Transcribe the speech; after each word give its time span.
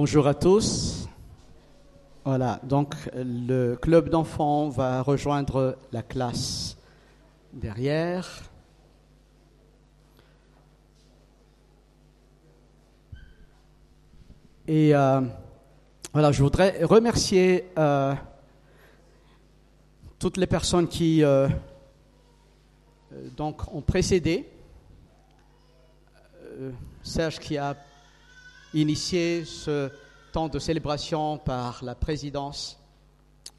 Bonjour 0.00 0.28
à 0.28 0.34
tous. 0.34 1.08
Voilà, 2.24 2.60
donc 2.62 2.94
le 3.16 3.74
club 3.74 4.10
d'enfants 4.10 4.68
va 4.68 5.02
rejoindre 5.02 5.76
la 5.90 6.04
classe 6.04 6.76
derrière. 7.52 8.44
Et 14.68 14.94
euh, 14.94 15.20
voilà, 16.12 16.30
je 16.30 16.44
voudrais 16.44 16.84
remercier 16.84 17.64
euh, 17.76 18.14
toutes 20.20 20.36
les 20.36 20.46
personnes 20.46 20.86
qui 20.86 21.24
euh, 21.24 21.48
donc 23.36 23.74
ont 23.74 23.82
précédé. 23.82 24.48
Serge 27.02 27.40
qui 27.40 27.58
a 27.58 27.74
initié 28.74 29.44
ce 29.44 29.90
temps 30.32 30.48
de 30.48 30.58
célébration 30.58 31.38
par 31.38 31.82
la 31.82 31.94
présidence 31.94 32.78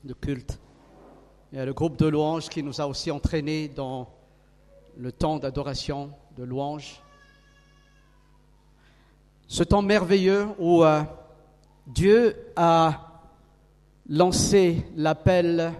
de 0.03 0.13
culte. 0.13 0.59
Il 1.51 1.57
y 1.57 1.61
a 1.61 1.65
le 1.65 1.73
groupe 1.73 1.97
de 1.97 2.05
louanges 2.05 2.47
qui 2.49 2.61
nous 2.61 2.79
a 2.79 2.87
aussi 2.87 3.09
entraînés 3.09 3.67
dans 3.69 4.07
le 4.97 5.11
temps 5.11 5.39
d'adoration, 5.39 6.11
de 6.37 6.43
louange. 6.43 7.01
Ce 9.47 9.63
temps 9.63 9.81
merveilleux 9.81 10.47
où 10.59 10.83
euh, 10.83 11.01
Dieu 11.87 12.35
a 12.55 13.23
lancé 14.07 14.85
l'appel 14.95 15.73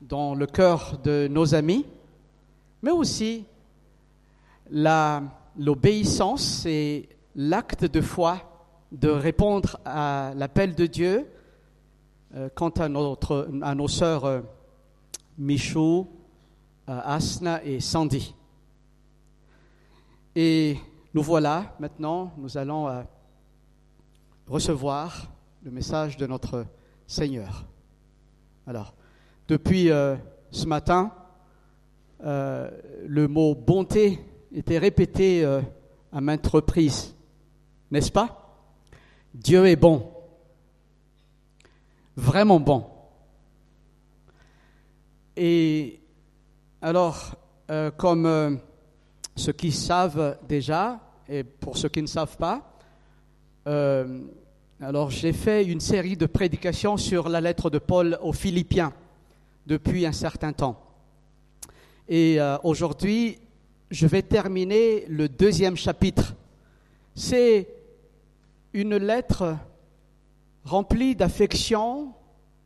dans 0.00 0.34
le 0.34 0.46
cœur 0.46 0.98
de 1.04 1.28
nos 1.30 1.54
amis, 1.54 1.84
mais 2.82 2.90
aussi 2.90 3.44
l'obéissance 5.58 6.64
et 6.66 7.08
l'acte 7.34 7.84
de 7.84 8.00
foi 8.00 8.38
de 8.92 9.08
répondre 9.08 9.78
à 9.84 10.32
l'appel 10.36 10.74
de 10.74 10.86
Dieu 10.86 11.26
euh, 12.34 12.48
quant 12.54 12.70
à, 12.70 12.88
notre, 12.88 13.48
à 13.62 13.74
nos 13.74 13.88
sœurs 13.88 14.24
euh, 14.24 14.40
Michou, 15.36 16.08
euh, 16.88 17.00
Asna 17.04 17.64
et 17.64 17.80
Sandy. 17.80 18.34
Et 20.36 20.76
nous 21.12 21.22
voilà 21.22 21.74
maintenant, 21.78 22.32
nous 22.38 22.56
allons 22.58 23.04
recevoir 24.48 25.30
le 25.62 25.70
message 25.70 26.16
de 26.16 26.26
notre 26.26 26.66
Seigneur. 27.06 27.64
Alors, 28.66 28.94
depuis 29.46 29.90
ce 30.50 30.66
matin, 30.66 31.12
le 32.18 33.26
mot 33.28 33.54
bonté 33.54 34.18
était 34.52 34.78
répété 34.78 35.44
à 35.44 36.20
maintes 36.20 36.48
reprises 36.48 37.14
n'est-ce 37.94 38.10
pas? 38.10 38.58
Dieu 39.32 39.66
est 39.66 39.76
bon, 39.76 40.10
vraiment 42.16 42.58
bon. 42.58 42.86
Et 45.36 46.00
alors, 46.82 47.36
euh, 47.70 47.92
comme 47.92 48.26
euh, 48.26 48.56
ceux 49.36 49.52
qui 49.52 49.70
savent 49.70 50.38
déjà, 50.48 50.98
et 51.28 51.44
pour 51.44 51.78
ceux 51.78 51.88
qui 51.88 52.02
ne 52.02 52.08
savent 52.08 52.36
pas, 52.36 52.76
euh, 53.68 54.22
alors 54.80 55.10
j'ai 55.10 55.32
fait 55.32 55.64
une 55.64 55.78
série 55.78 56.16
de 56.16 56.26
prédications 56.26 56.96
sur 56.96 57.28
la 57.28 57.40
lettre 57.40 57.70
de 57.70 57.78
Paul 57.78 58.18
aux 58.22 58.32
Philippiens 58.32 58.92
depuis 59.68 60.04
un 60.04 60.12
certain 60.12 60.52
temps. 60.52 60.80
Et 62.08 62.38
aujourd'hui, 62.64 63.38
je 63.90 64.06
vais 64.06 64.20
terminer 64.20 65.06
le 65.08 65.26
deuxième 65.26 65.76
chapitre. 65.76 66.34
C'est 67.14 67.83
une 68.74 68.96
lettre 68.96 69.56
remplie 70.64 71.14
d'affection, 71.14 72.12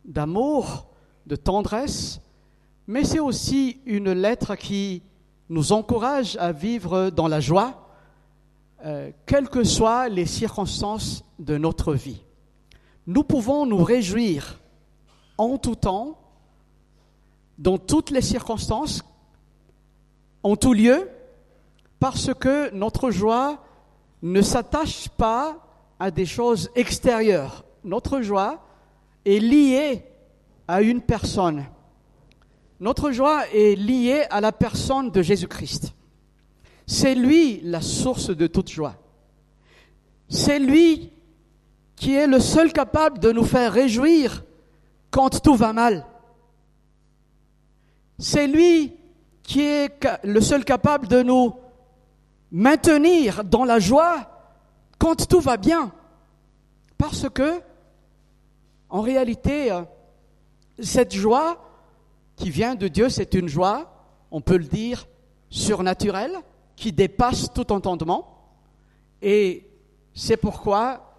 d'amour, 0.03 0.87
de 1.27 1.35
tendresse, 1.35 2.19
mais 2.87 3.03
c'est 3.03 3.19
aussi 3.19 3.79
une 3.85 4.11
lettre 4.11 4.55
qui 4.55 5.03
nous 5.49 5.71
encourage 5.71 6.35
à 6.37 6.51
vivre 6.51 7.11
dans 7.11 7.27
la 7.27 7.39
joie, 7.39 7.87
euh, 8.85 9.11
quelles 9.27 9.49
que 9.49 9.63
soient 9.63 10.09
les 10.09 10.25
circonstances 10.25 11.23
de 11.37 11.57
notre 11.57 11.93
vie. 11.93 12.23
Nous 13.05 13.23
pouvons 13.23 13.67
nous 13.67 13.83
réjouir 13.83 14.59
en 15.37 15.59
tout 15.59 15.75
temps, 15.75 16.17
dans 17.59 17.77
toutes 17.77 18.09
les 18.09 18.21
circonstances, 18.21 19.03
en 20.41 20.55
tout 20.55 20.73
lieu, 20.73 21.07
parce 21.99 22.33
que 22.33 22.73
notre 22.73 23.11
joie 23.11 23.63
ne 24.23 24.41
s'attache 24.41 25.09
pas 25.09 25.68
à 25.99 26.11
des 26.11 26.25
choses 26.25 26.69
extérieures. 26.75 27.65
Notre 27.83 28.21
joie 28.21 28.63
est 29.25 29.39
liée 29.39 30.03
à 30.67 30.81
une 30.81 31.01
personne. 31.01 31.65
Notre 32.79 33.11
joie 33.11 33.43
est 33.53 33.75
liée 33.75 34.23
à 34.29 34.39
la 34.39 34.51
personne 34.51 35.11
de 35.11 35.21
Jésus-Christ. 35.21 35.93
C'est 36.87 37.15
lui 37.15 37.59
la 37.63 37.81
source 37.81 38.29
de 38.29 38.47
toute 38.47 38.69
joie. 38.69 38.95
C'est 40.29 40.59
lui 40.59 41.11
qui 41.95 42.15
est 42.15 42.27
le 42.27 42.39
seul 42.39 42.71
capable 42.71 43.19
de 43.19 43.31
nous 43.31 43.43
faire 43.43 43.73
réjouir 43.73 44.43
quand 45.11 45.41
tout 45.41 45.55
va 45.55 45.73
mal. 45.73 46.05
C'est 48.17 48.47
lui 48.47 48.93
qui 49.43 49.61
est 49.61 49.89
le 50.23 50.39
seul 50.39 50.63
capable 50.63 51.07
de 51.07 51.21
nous 51.21 51.53
maintenir 52.51 53.43
dans 53.43 53.65
la 53.65 53.79
joie 53.79 54.38
quand 54.99 55.27
tout 55.27 55.39
va 55.39 55.57
bien. 55.57 55.91
Parce 56.97 57.27
que, 57.29 57.61
en 58.89 59.01
réalité, 59.01 59.71
euh, 59.71 59.81
cette 60.79 61.15
joie 61.15 61.57
qui 62.35 62.49
vient 62.49 62.75
de 62.75 62.87
Dieu, 62.87 63.09
c'est 63.09 63.33
une 63.33 63.47
joie, 63.47 63.91
on 64.29 64.41
peut 64.41 64.57
le 64.57 64.65
dire, 64.65 65.07
surnaturelle, 65.49 66.37
qui 66.75 66.91
dépasse 66.91 67.51
tout 67.53 67.71
entendement. 67.71 68.53
Et 69.21 69.67
c'est 70.13 70.37
pourquoi, 70.37 71.15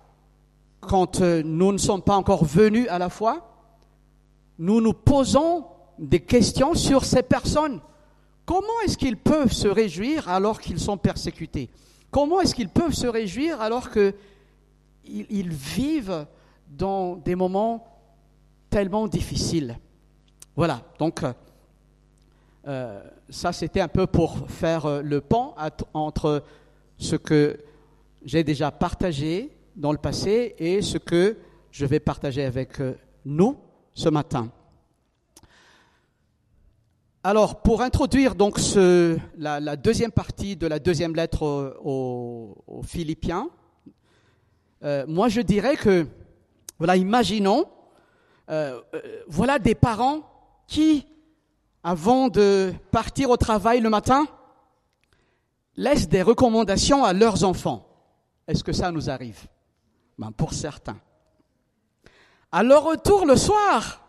quand 0.81 1.21
euh, 1.21 1.43
nous 1.43 1.73
ne 1.73 1.79
sommes 1.79 2.03
pas 2.03 2.17
encore 2.17 2.45
venus 2.45 2.87
à 2.89 2.99
la 2.99 3.09
foi, 3.09 3.47
nous 4.59 4.81
nous 4.81 4.93
posons 4.93 5.65
des 5.99 6.21
questions 6.21 6.75
sur 6.75 7.05
ces 7.05 7.23
personnes. 7.23 7.81
Comment 8.45 8.81
est-ce 8.85 8.99
qu'ils 8.99 9.17
peuvent 9.17 9.53
se 9.53 9.69
réjouir 9.69 10.29
alors 10.29 10.61
qu'ils 10.61 10.81
sont 10.81 10.97
persécutés? 10.97 11.71
Comment 12.11 12.41
est-ce 12.41 12.55
qu'ils 12.55 12.69
peuvent 12.69 12.93
se 12.93 13.07
réjouir 13.07 13.61
alors 13.61 13.91
qu'ils 13.91 14.15
ils 15.05 15.51
vivent 15.51 16.27
dans 16.69 17.17
des 17.17 17.35
moments 17.35 17.87
tellement 18.69 19.07
difficiles? 19.07 19.79
Voilà, 20.57 20.83
donc 20.99 21.23
euh, 22.67 23.03
ça 23.29 23.53
c'était 23.53 23.81
un 23.81 23.89
peu 23.89 24.07
pour 24.07 24.51
faire 24.51 24.87
euh, 24.87 25.03
le 25.03 25.21
pont 25.21 25.55
entre 25.95 26.43
ce 26.99 27.17
que 27.17 27.59
j'ai 28.23 28.45
déjà 28.45 28.71
partagé 28.71 29.57
dans 29.77 29.93
le 29.93 29.99
passé 29.99 30.55
et 30.59 30.83
ce 30.83 30.99
que 30.99 31.39
je 31.71 31.87
vais 31.87 32.01
partager 32.01 32.45
avec 32.45 32.81
euh, 32.81 32.95
nous 33.25 33.57
ce 33.95 34.09
matin. 34.09 34.51
Alors, 37.23 37.61
pour 37.61 37.83
introduire 37.83 38.35
donc 38.35 38.59
la, 39.37 39.77
deuxième 39.77 40.11
partie 40.11 40.57
de 40.57 40.67
la 40.67 40.79
deuxième 40.79 41.15
lettre 41.15 41.77
aux, 41.85 42.81
Philippiens, 42.83 43.51
euh, 44.83 45.05
moi 45.07 45.29
je 45.29 45.43
dirais 45.43 45.77
que, 45.77 46.07
voilà, 46.79 46.97
imaginons, 46.97 47.67
euh, 48.49 48.81
euh, 48.95 49.23
voilà 49.29 49.59
des 49.59 49.75
parents 49.75 50.21
qui, 50.67 51.07
avant 51.85 52.29
de 52.29 52.73
partir 52.91 53.29
au 53.29 53.37
travail 53.37 53.81
le 53.81 53.91
matin, 53.91 54.27
laissent 55.77 56.09
des 56.09 56.23
recommandations 56.23 57.05
à 57.05 57.13
leurs 57.13 57.45
enfants. 57.45 57.87
Est-ce 58.49 58.65
que 58.65 58.73
ça 58.73 58.91
nous 58.91 59.11
arrive? 59.11 59.47
Ben, 60.19 60.33
Pour 60.33 60.55
certains. 60.55 60.99
À 62.51 62.63
leur 62.63 62.85
retour 62.85 63.27
le 63.27 63.37
soir, 63.37 64.00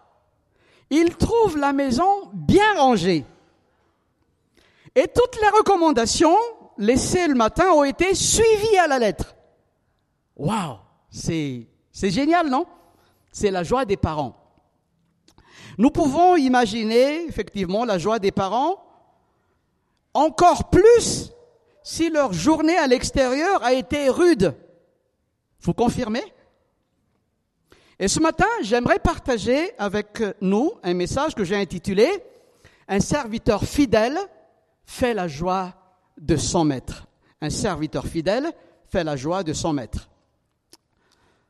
ils 0.92 1.16
trouvent 1.16 1.58
la 1.58 1.74
maison 1.74 2.30
bien 2.34 2.76
rangée. 2.76 3.26
Et 4.94 5.08
toutes 5.08 5.42
les 5.42 5.48
recommandations 5.58 6.38
laissées 6.78 7.28
le 7.28 7.34
matin 7.34 7.72
ont 7.72 7.86
été 7.86 8.14
suivies 8.14 8.78
à 8.78 8.88
la 8.88 9.00
lettre. 9.00 9.34
Waouh, 10.36 10.78
c'est 11.10 11.68
c'est 11.92 12.12
génial, 12.12 12.50
non? 12.50 12.66
C'est 13.32 13.52
la 13.52 13.64
joie 13.64 13.86
des 13.86 13.98
parents. 13.98 14.36
Nous 15.78 15.90
pouvons 15.90 16.36
imaginer 16.36 17.26
effectivement 17.26 17.86
la 17.86 17.98
joie 17.98 18.20
des 18.20 18.32
parents 18.32 18.84
encore 20.14 20.70
plus 20.70 21.32
si 21.84 22.10
leur 22.10 22.34
journée 22.34 22.78
à 22.78 22.88
l'extérieur 22.88 23.64
a 23.64 23.74
été 23.74 24.10
rude. 24.10 24.54
Vous 25.62 25.74
confirmez? 25.74 26.24
Et 28.02 28.08
ce 28.08 28.20
matin, 28.20 28.48
j'aimerais 28.64 28.98
partager 28.98 29.78
avec 29.78 30.24
nous 30.42 30.72
un 30.82 30.96
message 30.96 31.36
que 31.36 31.44
j'ai 31.44 31.56
intitulé 31.56 32.10
Un 32.88 33.00
serviteur 33.00 33.64
fidèle 33.64 34.18
fait 34.86 35.14
la 35.14 35.28
joie 35.28 35.76
de 36.20 36.36
son 36.36 36.64
maître. 36.64 37.06
Un 37.42 37.52
serviteur 37.52 38.08
fidèle 38.08 38.52
fait 38.90 39.04
la 39.04 39.16
joie 39.16 39.44
de 39.44 39.54
son 39.54 39.72
maître. 39.74 40.10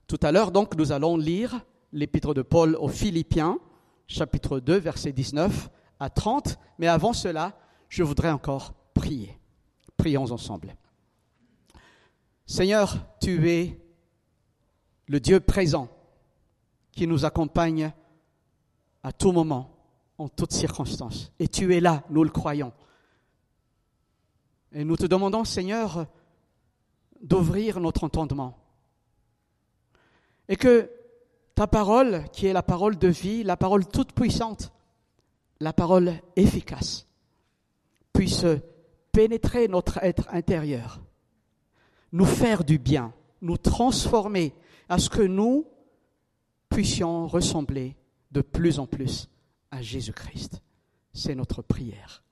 Tout 0.07 0.19
à 0.21 0.33
l'heure, 0.33 0.51
donc, 0.51 0.75
nous 0.75 0.92
allons 0.92 1.15
lire 1.15 1.62
l'épître 1.94 2.33
de 2.33 2.42
Paul 2.42 2.75
aux 2.75 2.89
Philippiens, 2.89 3.57
chapitre 4.07 4.59
2, 4.59 4.77
verset 4.77 5.13
19 5.13 5.69
à 6.01 6.09
30. 6.09 6.59
Mais 6.80 6.88
avant 6.88 7.13
cela, 7.13 7.57
je 7.88 8.04
voudrais 8.04 8.31
encore 8.31 8.74
prier. 8.94 9.39
Prions 9.95 10.30
ensemble. 10.30 10.75
Seigneur, 12.45 12.97
tu 13.21 13.50
es 13.50 13.80
le 15.07 15.21
Dieu 15.21 15.39
présent 15.39 15.88
qui 16.92 17.08
nous 17.08 17.26
accompagne 17.26 17.94
à 19.04 19.12
tout 19.12 19.32
moment, 19.32 19.76
en 20.18 20.28
toutes 20.28 20.52
circonstances. 20.52 21.32
Et 21.40 21.48
tu 21.48 21.76
es 21.76 21.80
là, 21.80 22.04
nous 22.10 22.24
le 22.24 22.30
croyons. 22.30 22.74
Et 24.74 24.84
nous 24.84 24.96
te 24.96 25.06
demandons, 25.06 25.44
Seigneur, 25.44 26.06
d'ouvrir 27.22 27.80
notre 27.80 28.04
entendement. 28.04 28.58
Et 30.48 30.56
que 30.56 30.90
ta 31.56 31.68
parole, 31.68 32.26
qui 32.32 32.48
est 32.48 32.54
la 32.54 32.64
parole 32.64 32.98
de 32.98 33.08
vie, 33.08 33.44
la 33.44 33.58
parole 33.58 33.86
toute 33.86 34.14
puissante, 34.14 34.72
la 35.60 35.74
parole 35.74 36.14
efficace, 36.36 37.08
puisse 38.14 38.46
pénétrer 39.12 39.68
notre 39.68 39.98
être 40.04 40.28
intérieur, 40.32 41.02
nous 42.12 42.26
faire 42.26 42.64
du 42.64 42.78
bien, 42.78 43.14
nous 43.42 43.58
transformer 43.58 44.54
à 44.90 44.98
ce 44.98 45.10
que 45.10 45.22
nous 45.22 45.66
puissions 46.71 47.27
ressembler 47.27 47.95
de 48.31 48.41
plus 48.41 48.79
en 48.79 48.88
plus 48.88 49.29
à 49.69 49.81
Jésus-Christ. 49.81 50.62
C'est 51.13 51.35
notre 51.35 51.62
prière. 51.62 52.23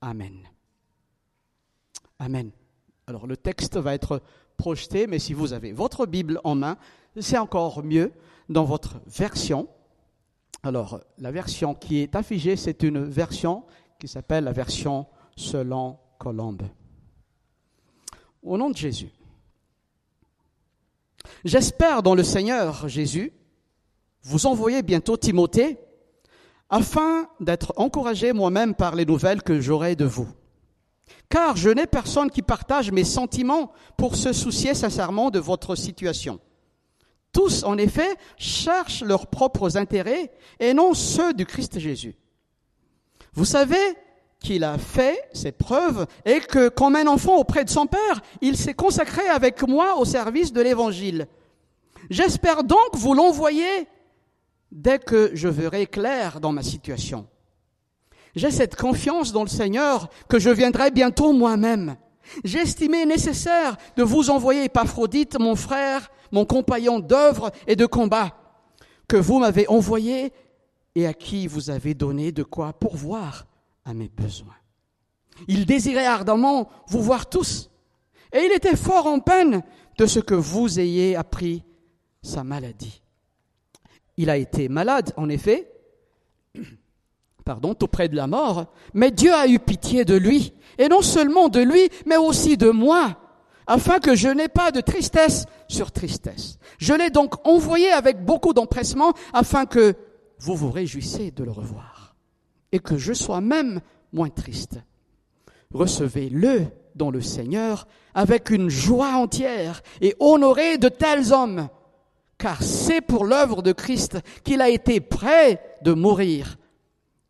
Amen. 0.00 0.36
Amen. 2.18 2.50
Alors 3.06 3.26
le 3.26 3.36
texte 3.36 3.76
va 3.76 3.94
être 3.94 4.22
projeté, 4.56 5.06
mais 5.06 5.18
si 5.18 5.32
vous 5.32 5.52
avez 5.52 5.72
votre 5.72 6.06
Bible 6.06 6.40
en 6.44 6.54
main, 6.54 6.76
c'est 7.18 7.38
encore 7.38 7.82
mieux 7.82 8.12
dans 8.48 8.64
votre 8.64 9.00
version. 9.06 9.68
Alors 10.62 11.00
la 11.18 11.30
version 11.30 11.74
qui 11.74 11.98
est 11.98 12.14
affichée, 12.14 12.56
c'est 12.56 12.82
une 12.82 13.02
version 13.02 13.64
qui 13.98 14.08
s'appelle 14.08 14.44
la 14.44 14.52
version 14.52 15.06
selon 15.36 15.98
Colombe. 16.18 16.62
Au 18.42 18.58
nom 18.58 18.70
de 18.70 18.76
Jésus. 18.76 19.10
J'espère 21.44 22.02
dans 22.02 22.14
le 22.14 22.22
Seigneur 22.22 22.88
Jésus 22.88 23.32
vous 24.22 24.46
envoyer 24.46 24.82
bientôt 24.82 25.16
Timothée 25.16 25.78
afin 26.68 27.28
d'être 27.40 27.72
encouragé 27.76 28.32
moi-même 28.32 28.74
par 28.74 28.94
les 28.94 29.04
nouvelles 29.04 29.42
que 29.42 29.60
j'aurai 29.60 29.94
de 29.96 30.04
vous. 30.04 30.28
Car 31.28 31.56
je 31.56 31.70
n'ai 31.70 31.86
personne 31.86 32.30
qui 32.30 32.42
partage 32.42 32.90
mes 32.90 33.04
sentiments 33.04 33.72
pour 33.96 34.16
se 34.16 34.32
soucier 34.32 34.74
sincèrement 34.74 35.30
de 35.30 35.38
votre 35.38 35.74
situation. 35.76 36.40
Tous, 37.32 37.64
en 37.64 37.76
effet, 37.78 38.16
cherchent 38.36 39.02
leurs 39.02 39.26
propres 39.26 39.76
intérêts 39.76 40.32
et 40.58 40.72
non 40.72 40.94
ceux 40.94 41.34
du 41.34 41.44
Christ 41.44 41.78
Jésus. 41.78 42.16
Vous 43.34 43.44
savez 43.44 43.76
qu'il 44.40 44.64
a 44.64 44.78
fait 44.78 45.28
ses 45.32 45.52
preuves 45.52 46.06
et 46.24 46.40
que, 46.40 46.68
comme 46.68 46.96
un 46.96 47.06
enfant 47.06 47.36
auprès 47.36 47.64
de 47.64 47.70
son 47.70 47.86
Père, 47.86 48.22
il 48.40 48.56
s'est 48.56 48.74
consacré 48.74 49.26
avec 49.28 49.62
moi 49.62 49.96
au 49.98 50.04
service 50.04 50.52
de 50.52 50.60
l'Évangile. 50.60 51.26
J'espère 52.10 52.64
donc 52.64 52.94
vous 52.94 53.14
l'envoyer 53.14 53.86
dès 54.70 54.98
que 54.98 55.30
je 55.34 55.48
verrai 55.48 55.86
clair 55.86 56.40
dans 56.40 56.52
ma 56.52 56.62
situation. 56.62 57.26
J'ai 58.34 58.50
cette 58.50 58.76
confiance 58.76 59.32
dans 59.32 59.42
le 59.42 59.48
Seigneur 59.48 60.10
que 60.28 60.38
je 60.38 60.50
viendrai 60.50 60.90
bientôt 60.90 61.32
moi-même. 61.32 61.96
Estimé 62.44 63.06
nécessaire 63.06 63.76
de 63.96 64.02
vous 64.02 64.30
envoyer 64.30 64.64
Epaphrodite, 64.64 65.38
mon 65.38 65.56
frère, 65.56 66.10
mon 66.32 66.44
compagnon 66.44 67.00
d'œuvre 67.00 67.50
et 67.66 67.76
de 67.76 67.86
combat, 67.86 68.36
que 69.08 69.16
vous 69.16 69.38
m'avez 69.38 69.68
envoyé 69.68 70.32
et 70.94 71.06
à 71.06 71.14
qui 71.14 71.46
vous 71.46 71.70
avez 71.70 71.94
donné 71.94 72.32
de 72.32 72.42
quoi 72.42 72.72
pourvoir 72.72 73.46
à 73.84 73.94
mes 73.94 74.08
besoins. 74.08 74.56
Il 75.48 75.66
désirait 75.66 76.06
ardemment 76.06 76.68
vous 76.88 77.02
voir 77.02 77.28
tous, 77.28 77.70
et 78.32 78.40
il 78.40 78.52
était 78.52 78.76
fort 78.76 79.06
en 79.06 79.20
peine 79.20 79.62
de 79.98 80.06
ce 80.06 80.20
que 80.20 80.34
vous 80.34 80.80
ayez 80.80 81.14
appris 81.14 81.62
sa 82.22 82.42
maladie. 82.42 83.02
Il 84.16 84.30
a 84.30 84.36
été 84.36 84.68
malade, 84.68 85.12
en 85.16 85.28
effet, 85.28 85.70
pardon, 87.44 87.74
tout 87.74 87.88
près 87.88 88.08
de 88.08 88.16
la 88.16 88.26
mort, 88.26 88.66
mais 88.94 89.10
Dieu 89.10 89.32
a 89.32 89.46
eu 89.46 89.58
pitié 89.58 90.04
de 90.04 90.14
lui, 90.14 90.52
et 90.78 90.88
non 90.88 91.02
seulement 91.02 91.48
de 91.48 91.60
lui, 91.60 91.88
mais 92.06 92.16
aussi 92.16 92.56
de 92.56 92.70
moi, 92.70 93.18
afin 93.66 93.98
que 93.98 94.14
je 94.14 94.28
n'ai 94.28 94.48
pas 94.48 94.70
de 94.70 94.80
tristesse 94.80 95.46
sur 95.68 95.92
tristesse. 95.92 96.58
Je 96.78 96.94
l'ai 96.94 97.10
donc 97.10 97.46
envoyé 97.46 97.90
avec 97.90 98.24
beaucoup 98.24 98.52
d'empressement, 98.52 99.12
afin 99.32 99.66
que 99.66 99.94
vous 100.38 100.54
vous 100.54 100.70
réjouissiez 100.70 101.30
de 101.30 101.44
le 101.44 101.50
revoir, 101.50 102.14
et 102.72 102.78
que 102.78 102.96
je 102.96 103.12
sois 103.12 103.40
même 103.40 103.80
moins 104.12 104.30
triste. 104.30 104.78
Recevez-le 105.72 106.66
dans 106.94 107.10
le 107.10 107.20
Seigneur 107.20 107.86
avec 108.14 108.50
une 108.50 108.70
joie 108.70 109.14
entière, 109.14 109.82
et 110.00 110.16
honorez 110.20 110.78
de 110.78 110.88
tels 110.88 111.32
hommes, 111.32 111.68
car 112.38 112.62
c'est 112.62 113.00
pour 113.00 113.24
l'œuvre 113.24 113.62
de 113.62 113.72
Christ 113.72 114.18
qu'il 114.44 114.60
a 114.60 114.68
été 114.68 115.00
prêt 115.00 115.78
de 115.82 115.92
mourir, 115.92 116.58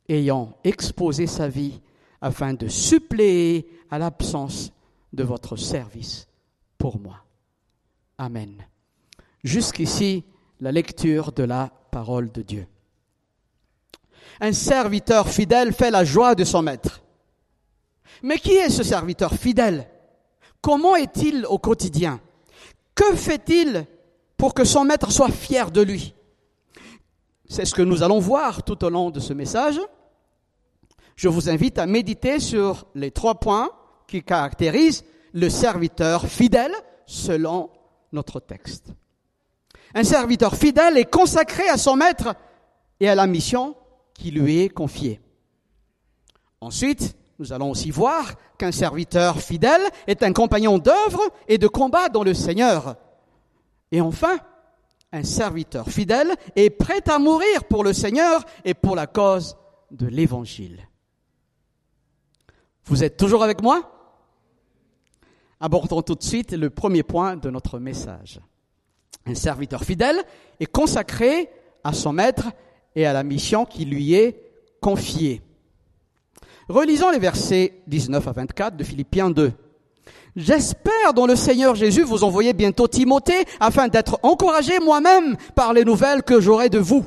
ayant 0.08 0.56
exposé 0.64 1.26
sa 1.26 1.48
vie 1.48 1.80
afin 2.20 2.54
de 2.54 2.68
suppléer 2.68 3.68
à 3.90 3.98
l'absence 3.98 4.72
de 5.12 5.22
votre 5.22 5.56
service 5.56 6.26
pour 6.78 6.98
moi. 6.98 7.24
Amen. 8.18 8.64
Jusqu'ici, 9.44 10.24
la 10.60 10.72
lecture 10.72 11.32
de 11.32 11.44
la 11.44 11.70
parole 11.90 12.32
de 12.32 12.42
Dieu. 12.42 12.66
Un 14.40 14.52
serviteur 14.52 15.28
fidèle 15.28 15.72
fait 15.72 15.90
la 15.90 16.04
joie 16.04 16.34
de 16.34 16.44
son 16.44 16.62
maître. 16.62 17.02
Mais 18.22 18.38
qui 18.38 18.52
est 18.52 18.70
ce 18.70 18.82
serviteur 18.82 19.34
fidèle? 19.34 19.88
Comment 20.60 20.96
est-il 20.96 21.46
au 21.46 21.58
quotidien? 21.58 22.20
Que 22.94 23.14
fait-il 23.14 23.86
pour 24.36 24.54
que 24.54 24.64
son 24.64 24.84
maître 24.84 25.10
soit 25.10 25.30
fier 25.30 25.70
de 25.70 25.82
lui. 25.82 26.14
C'est 27.48 27.64
ce 27.64 27.74
que 27.74 27.82
nous 27.82 28.02
allons 28.02 28.18
voir 28.18 28.62
tout 28.62 28.84
au 28.84 28.90
long 28.90 29.10
de 29.10 29.20
ce 29.20 29.32
message. 29.32 29.80
Je 31.14 31.28
vous 31.28 31.48
invite 31.48 31.78
à 31.78 31.86
méditer 31.86 32.40
sur 32.40 32.86
les 32.94 33.10
trois 33.10 33.36
points 33.36 33.70
qui 34.06 34.22
caractérisent 34.22 35.04
le 35.32 35.48
serviteur 35.48 36.26
fidèle 36.26 36.72
selon 37.06 37.70
notre 38.12 38.40
texte. 38.40 38.92
Un 39.94 40.04
serviteur 40.04 40.56
fidèle 40.56 40.98
est 40.98 41.10
consacré 41.10 41.68
à 41.68 41.78
son 41.78 41.96
maître 41.96 42.34
et 43.00 43.08
à 43.08 43.14
la 43.14 43.26
mission 43.26 43.76
qui 44.14 44.30
lui 44.30 44.60
est 44.60 44.68
confiée. 44.68 45.20
Ensuite, 46.60 47.16
nous 47.38 47.52
allons 47.52 47.70
aussi 47.70 47.90
voir 47.90 48.34
qu'un 48.58 48.72
serviteur 48.72 49.40
fidèle 49.40 49.82
est 50.06 50.22
un 50.22 50.32
compagnon 50.32 50.78
d'œuvre 50.78 51.22
et 51.48 51.58
de 51.58 51.68
combat 51.68 52.08
dans 52.08 52.24
le 52.24 52.34
Seigneur. 52.34 52.96
Et 53.92 54.00
enfin, 54.00 54.38
un 55.12 55.22
serviteur 55.22 55.88
fidèle 55.88 56.34
est 56.56 56.70
prêt 56.70 57.08
à 57.08 57.18
mourir 57.18 57.64
pour 57.64 57.84
le 57.84 57.92
Seigneur 57.92 58.44
et 58.64 58.74
pour 58.74 58.96
la 58.96 59.06
cause 59.06 59.56
de 59.90 60.06
l'Évangile. 60.06 60.88
Vous 62.84 63.04
êtes 63.04 63.16
toujours 63.16 63.42
avec 63.42 63.62
moi? 63.62 63.92
Abordons 65.60 66.02
tout 66.02 66.14
de 66.14 66.22
suite 66.22 66.52
le 66.52 66.70
premier 66.70 67.02
point 67.02 67.36
de 67.36 67.50
notre 67.50 67.78
message. 67.78 68.40
Un 69.24 69.34
serviteur 69.34 69.84
fidèle 69.84 70.22
est 70.60 70.66
consacré 70.66 71.50
à 71.82 71.92
son 71.92 72.12
maître 72.12 72.48
et 72.94 73.06
à 73.06 73.12
la 73.12 73.24
mission 73.24 73.64
qui 73.64 73.84
lui 73.84 74.14
est 74.14 74.40
confiée. 74.80 75.42
Relisons 76.68 77.10
les 77.10 77.18
versets 77.18 77.82
19 77.86 78.26
à 78.26 78.32
24 78.32 78.76
de 78.76 78.84
Philippiens 78.84 79.30
2. 79.30 79.52
J'espère 80.36 81.14
dans 81.14 81.26
le 81.26 81.34
Seigneur 81.34 81.74
Jésus 81.74 82.02
vous 82.02 82.22
envoyer 82.22 82.52
bientôt 82.52 82.86
Timothée 82.86 83.46
afin 83.58 83.88
d'être 83.88 84.20
encouragé 84.22 84.78
moi-même 84.80 85.36
par 85.54 85.72
les 85.72 85.82
nouvelles 85.82 86.22
que 86.22 86.42
j'aurai 86.42 86.68
de 86.68 86.78
vous. 86.78 87.06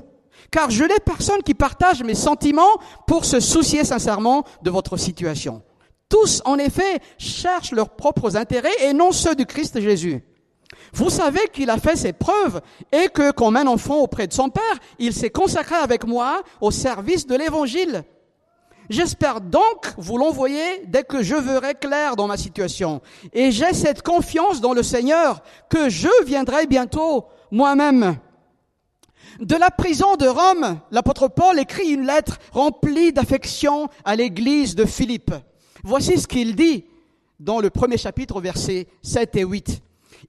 Car 0.50 0.71
je 0.71 0.83
n'ai 0.83 1.00
personne 1.05 1.43
qui 1.43 1.53
partage 1.53 2.01
mes 2.01 2.15
sentiments 2.15 2.79
pour 3.05 3.25
se 3.25 3.39
soucier 3.39 3.83
sincèrement 3.83 4.45
de 4.63 4.71
votre 4.71 4.98
situation. 4.98 5.62
Tous, 6.09 6.41
en 6.43 6.57
effet, 6.57 7.01
cherchent 7.19 7.71
leurs 7.71 7.91
propres 7.91 8.36
intérêts 8.36 8.74
et 8.81 8.93
non 8.93 9.12
ceux 9.12 9.36
du 9.36 9.45
Christ 9.45 9.79
Jésus. 9.79 10.24
Vous 10.93 11.12
savez 11.12 11.48
qu'il 11.53 11.69
a 11.69 11.77
fait 11.77 11.95
ses 11.95 12.13
preuves 12.13 12.62
et 12.91 13.09
que, 13.09 13.29
comme 13.29 13.57
un 13.57 13.67
enfant 13.67 14.00
auprès 14.00 14.25
de 14.25 14.33
son 14.33 14.50
Père, 14.50 14.79
il 14.98 15.13
s'est 15.13 15.29
consacré 15.29 15.75
avec 15.75 16.03
moi 16.07 16.41
au 16.62 16.71
service 16.71 17.27
de 17.27 17.36
l'Évangile. 17.36 18.03
J'espère 18.89 19.41
donc 19.41 19.93
vous 19.98 20.17
l'envoyer 20.17 20.84
dès 20.88 21.03
que 21.03 21.22
je 21.22 21.36
verrai 21.36 21.75
clair 21.75 22.15
dans 22.15 22.27
ma 22.27 22.38
situation. 22.38 23.01
Et 23.34 23.51
j'ai 23.51 23.74
cette 23.74 24.01
confiance 24.01 24.62
dans 24.62 24.74
le 24.74 24.81
Seigneur 24.81 25.43
que 25.69 25.89
je 25.89 26.10
viendrai 26.25 26.65
bientôt 26.65 27.25
moi-même. 27.51 28.17
De 29.39 29.55
la 29.55 29.69
prison 29.69 30.15
de 30.15 30.27
Rome, 30.27 30.79
l'apôtre 30.91 31.27
Paul 31.27 31.60
écrit 31.60 31.89
une 31.89 32.05
lettre 32.05 32.39
remplie 32.51 33.13
d'affection 33.13 33.89
à 34.03 34.15
l'église 34.15 34.75
de 34.75 34.86
Philippe. 34.86 35.34
Voici 35.84 36.19
ce 36.19 36.27
qu'il 36.27 36.55
dit 36.55 36.86
dans 37.39 37.60
le 37.60 37.69
premier 37.69 37.98
chapitre, 37.98 38.41
versets 38.41 38.88
7 39.03 39.36
et 39.36 39.43
8. 39.43 39.81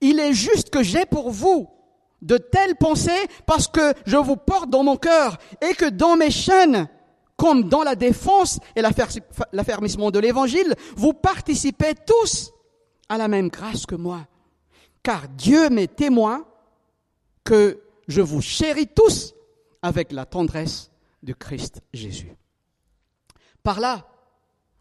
Il 0.03 0.21
est 0.21 0.35
juste 0.35 0.71
que 0.71 0.83
j'ai 0.83 1.07
pour 1.07 1.31
vous 1.31 1.67
de 2.23 2.37
telles 2.37 2.77
pensées 2.77 3.27
parce 3.47 3.67
que 3.67 3.95
je 4.07 4.19
vous 4.19 4.37
porte 4.37 4.69
dans 4.69 4.85
mon 4.85 4.97
cœur 4.97 5.39
et 5.63 5.75
que 5.75 5.89
dans 5.89 6.17
mes 6.17 6.31
chaînes, 6.31 6.89
comme 7.41 7.71
dans 7.71 7.83
la 7.83 7.95
défense 7.95 8.61
et 8.77 8.83
l'affermissement 8.83 10.11
de 10.11 10.19
l'évangile, 10.19 10.75
vous 10.95 11.15
participez 11.15 11.95
tous 12.07 12.53
à 13.09 13.17
la 13.17 13.29
même 13.29 13.49
grâce 13.49 13.87
que 13.87 13.95
moi. 13.95 14.27
Car 15.03 15.27
Dieu 15.27 15.71
m'est 15.71 15.97
témoin 15.97 16.45
que 17.43 17.81
je 18.09 18.21
vous 18.21 18.43
chéris 18.43 18.89
tous 18.89 19.33
avec 19.81 20.13
la 20.13 20.27
tendresse 20.27 20.91
de 21.23 21.33
Christ 21.33 21.81
Jésus. 21.95 22.37
Par 23.63 23.81
là, 23.81 24.07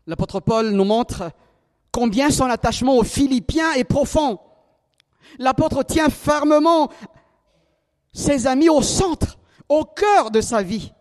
l'apôtre 0.06 0.42
Paul 0.42 0.72
nous 0.72 0.84
montre 0.84 1.32
combien 1.94 2.30
son 2.30 2.48
attachement 2.48 2.98
aux 2.98 3.06
Philippiens 3.06 3.72
est 3.72 3.86
profond. 3.86 4.38
L'apôtre 5.38 5.84
tient 5.84 6.10
fermement 6.10 6.92
ses 8.12 8.48
amis 8.48 8.68
au 8.68 8.82
centre, 8.82 9.39
au 9.70 9.86
cœur 9.86 10.30
de 10.30 10.42
sa 10.42 10.62
vie. 10.62 10.92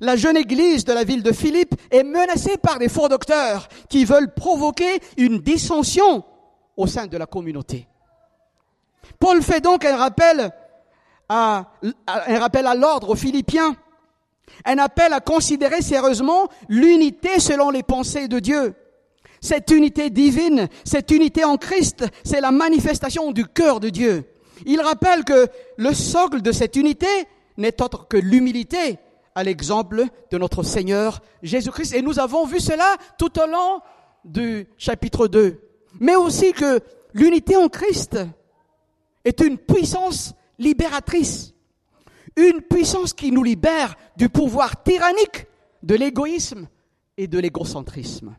La 0.00 0.16
jeune 0.16 0.36
église 0.36 0.84
de 0.84 0.92
la 0.92 1.04
ville 1.04 1.22
de 1.22 1.32
Philippe 1.32 1.74
est 1.90 2.02
menacée 2.02 2.56
par 2.56 2.78
des 2.78 2.88
faux 2.88 3.08
docteurs 3.08 3.68
qui 3.88 4.04
veulent 4.04 4.32
provoquer 4.34 5.00
une 5.16 5.38
dissension 5.38 6.24
au 6.76 6.86
sein 6.86 7.06
de 7.06 7.16
la 7.16 7.26
communauté. 7.26 7.86
Paul 9.18 9.42
fait 9.42 9.60
donc 9.60 9.84
un 9.84 9.96
rappel 9.96 10.50
à, 11.28 11.72
un 12.06 12.38
rappel 12.38 12.66
à 12.66 12.74
l'ordre 12.74 13.10
aux 13.10 13.16
Philippiens, 13.16 13.76
un 14.64 14.78
appel 14.78 15.12
à 15.12 15.20
considérer 15.20 15.82
sérieusement 15.82 16.48
l'unité 16.68 17.40
selon 17.40 17.70
les 17.70 17.82
pensées 17.82 18.28
de 18.28 18.38
Dieu. 18.38 18.74
Cette 19.40 19.70
unité 19.70 20.10
divine, 20.10 20.68
cette 20.84 21.10
unité 21.10 21.44
en 21.44 21.56
Christ, 21.56 22.04
c'est 22.24 22.40
la 22.40 22.50
manifestation 22.50 23.30
du 23.30 23.46
cœur 23.46 23.78
de 23.78 23.90
Dieu. 23.90 24.24
Il 24.64 24.80
rappelle 24.80 25.24
que 25.24 25.48
le 25.76 25.92
socle 25.92 26.40
de 26.40 26.52
cette 26.52 26.76
unité 26.76 27.06
n'est 27.58 27.82
autre 27.82 28.08
que 28.08 28.16
l'humilité, 28.16 28.98
à 29.34 29.42
l'exemple 29.42 30.04
de 30.30 30.38
notre 30.38 30.62
Seigneur 30.62 31.20
Jésus-Christ. 31.42 31.94
Et 31.94 32.02
nous 32.02 32.18
avons 32.18 32.46
vu 32.46 32.60
cela 32.60 32.96
tout 33.18 33.38
au 33.38 33.46
long 33.46 33.80
du 34.24 34.66
chapitre 34.78 35.28
2. 35.28 35.60
Mais 36.00 36.16
aussi 36.16 36.52
que 36.52 36.80
l'unité 37.12 37.56
en 37.56 37.68
Christ 37.68 38.18
est 39.24 39.40
une 39.40 39.58
puissance 39.58 40.34
libératrice, 40.58 41.54
une 42.36 42.60
puissance 42.60 43.12
qui 43.12 43.32
nous 43.32 43.42
libère 43.42 43.96
du 44.16 44.28
pouvoir 44.28 44.82
tyrannique 44.82 45.46
de 45.82 45.94
l'égoïsme 45.94 46.68
et 47.16 47.26
de 47.26 47.38
l'égocentrisme. 47.38 48.36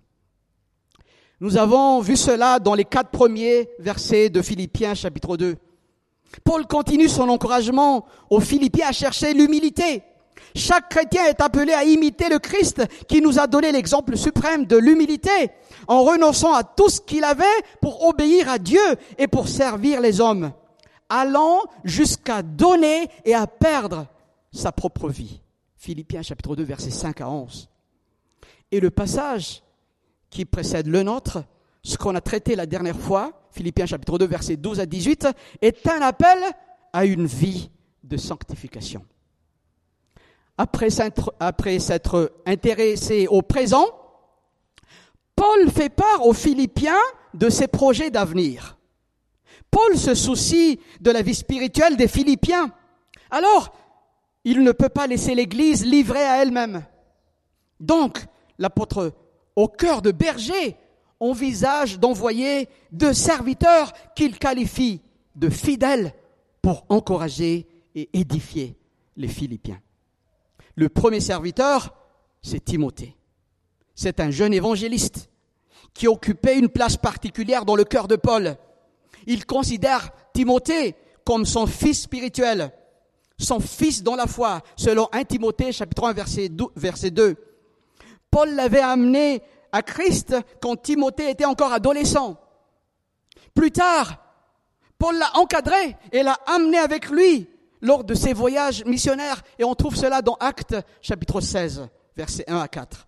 Nous 1.42 1.58
avons 1.58 2.00
vu 2.00 2.16
cela 2.16 2.60
dans 2.60 2.76
les 2.76 2.86
quatre 2.86 3.12
premiers 3.12 3.70
versets 3.80 4.30
de 4.30 4.42
Philippiens 4.42 4.96
chapitre 4.96 5.36
2. 5.36 5.58
Paul 6.44 6.66
continue 6.66 7.10
son 7.10 7.30
encouragement 7.30 8.06
aux 8.30 8.40
Philippiens 8.40 8.88
à 8.88 8.92
chercher 8.92 9.34
l'humilité. 9.34 10.04
Chaque 10.56 10.90
chrétien 10.90 11.26
est 11.26 11.42
appelé 11.42 11.74
à 11.74 11.84
imiter 11.84 12.30
le 12.30 12.40
Christ 12.40 12.84
qui 13.08 13.22
nous 13.22 13.40
a 13.40 13.48
donné 13.48 13.72
l'exemple 13.72 14.18
suprême 14.18 14.66
de 14.66 14.78
l'humilité 14.78 15.52
en 15.88 16.04
renonçant 16.04 16.54
à 16.54 16.64
tout 16.64 16.90
ce 16.90 17.02
qu'il 17.02 17.24
avait 17.24 17.44
pour 17.82 18.06
obéir 18.06 18.50
à 18.50 18.58
Dieu 18.58 18.82
et 19.18 19.28
pour 19.28 19.48
servir 19.48 20.02
les 20.02 20.22
hommes, 20.22 20.52
allant 21.10 21.60
jusqu'à 21.84 22.42
donner 22.42 23.10
et 23.26 23.34
à 23.34 23.48
perdre 23.48 24.08
sa 24.52 24.72
propre 24.72 25.10
vie. 25.10 25.42
Philippiens 25.76 26.22
chapitre 26.22 26.56
2 26.56 26.64
versets 26.64 26.90
5 26.90 27.22
à 27.22 27.30
11. 27.30 27.70
Et 28.72 28.80
le 28.80 28.90
passage 28.90 29.62
qui 30.30 30.46
précède 30.46 30.88
le 30.88 31.04
nôtre, 31.04 31.44
ce 31.84 31.98
qu'on 31.98 32.16
a 32.16 32.22
traité 32.22 32.56
la 32.56 32.66
dernière 32.66 32.98
fois, 32.98 33.32
Philippiens 33.52 33.86
chapitre 33.86 34.18
2 34.18 34.26
versets 34.26 34.58
12 34.58 34.80
à 34.80 34.86
18, 34.86 35.28
est 35.62 35.88
un 35.88 36.02
appel 36.02 36.40
à 36.92 37.06
une 37.06 37.26
vie 37.26 37.70
de 38.04 38.18
sanctification. 38.18 39.06
Après 40.58 40.90
s'être 40.90 41.36
intéressé 42.46 43.28
au 43.28 43.42
présent, 43.42 43.86
Paul 45.36 45.70
fait 45.70 45.90
part 45.90 46.26
aux 46.26 46.34
Philippiens 46.34 46.94
de 47.34 47.50
ses 47.50 47.68
projets 47.68 48.10
d'avenir. 48.10 48.78
Paul 49.70 49.98
se 49.98 50.16
soucie 50.16 50.80
de 51.02 51.12
la 51.12 51.22
vie 51.22 51.36
spirituelle 51.36 51.98
des 51.98 52.08
Philippiens. 52.08 52.72
Alors, 53.30 53.76
il 54.46 54.64
ne 54.64 54.72
peut 54.72 54.90
pas 54.90 55.08
laisser 55.08 55.36
l'Église 55.36 55.86
livrée 55.86 56.24
à 56.24 56.42
elle-même. 56.42 56.86
Donc, 57.82 58.26
l'apôtre, 58.58 59.14
au 59.58 59.68
cœur 59.68 60.02
de 60.02 60.12
berger, 60.12 60.78
envisage 61.20 62.00
d'envoyer 62.00 62.70
deux 62.92 63.14
serviteurs 63.14 63.92
qu'il 64.16 64.38
qualifie 64.38 65.02
de 65.36 65.50
fidèles 65.50 66.14
pour 66.62 66.86
encourager 66.88 67.68
et 67.96 68.10
édifier 68.14 68.78
les 69.18 69.28
Philippiens. 69.28 69.82
Le 70.76 70.90
premier 70.90 71.22
serviteur, 71.22 71.96
c'est 72.42 72.64
Timothée. 72.64 73.16
C'est 73.96 74.20
un 74.20 74.30
jeune 74.30 74.54
évangéliste 74.54 75.30
qui 75.94 76.08
occupait 76.08 76.60
une 76.60 76.70
place 76.70 76.98
particulière 76.98 77.66
dans 77.66 77.76
le 77.76 77.86
cœur 77.86 78.08
de 78.08 78.18
Paul. 78.18 78.58
Il 79.26 79.46
considère 79.46 80.12
Timothée 80.34 80.96
comme 81.26 81.46
son 81.46 81.66
fils 81.66 82.02
spirituel, 82.02 82.72
son 83.38 83.60
fils 83.60 84.04
dans 84.04 84.16
la 84.16 84.28
foi, 84.28 84.62
selon 84.76 85.08
1 85.14 85.24
Timothée 85.24 85.72
chapitre 85.72 86.04
1 86.04 86.14
verset 86.76 87.10
2. 87.10 87.36
Paul 88.30 88.54
l'avait 88.54 88.82
amené 88.82 89.42
à 89.72 89.82
Christ 89.82 90.36
quand 90.62 90.76
Timothée 90.76 91.32
était 91.32 91.46
encore 91.46 91.72
adolescent. 91.72 92.38
Plus 93.54 93.72
tard, 93.72 94.22
Paul 94.98 95.18
l'a 95.18 95.38
encadré 95.38 95.96
et 96.12 96.22
l'a 96.22 96.38
amené 96.46 96.78
avec 96.78 97.10
lui 97.10 97.48
lors 97.82 98.04
de 98.04 98.14
ses 98.14 98.34
voyages 98.34 98.84
missionnaires 98.86 99.44
et 99.60 99.64
on 99.64 99.76
trouve 99.76 99.96
cela 99.96 100.22
dans 100.22 100.36
Actes 100.40 100.76
chapitre 101.02 101.42
16, 101.42 101.88
versets 102.16 102.46
1 102.48 102.58
à 102.58 102.68
4. 102.68 103.08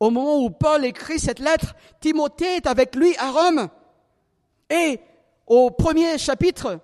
Au 0.00 0.10
moment 0.10 0.38
où 0.40 0.50
Paul 0.50 0.84
écrit 0.84 1.20
cette 1.20 1.38
lettre, 1.38 1.74
Timothée 2.00 2.56
est 2.56 2.66
avec 2.66 2.96
lui 2.96 3.16
à 3.18 3.30
Rome. 3.30 3.68
Et 4.68 4.98
au 5.46 5.70
premier 5.70 6.18
chapitre, 6.18 6.80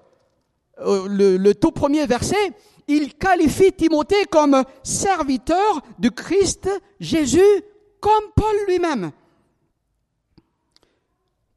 euh, 0.80 1.08
le, 1.08 1.36
le 1.36 1.54
tout 1.54 1.72
premier 1.72 2.06
verset, 2.06 2.52
il 2.86 3.14
qualifie 3.14 3.72
Timothée 3.72 4.24
comme 4.30 4.62
serviteur 4.82 5.82
du 5.98 6.10
Christ 6.10 6.68
Jésus 7.00 7.40
comme 8.00 8.24
Paul 8.36 8.54
lui-même. 8.68 9.10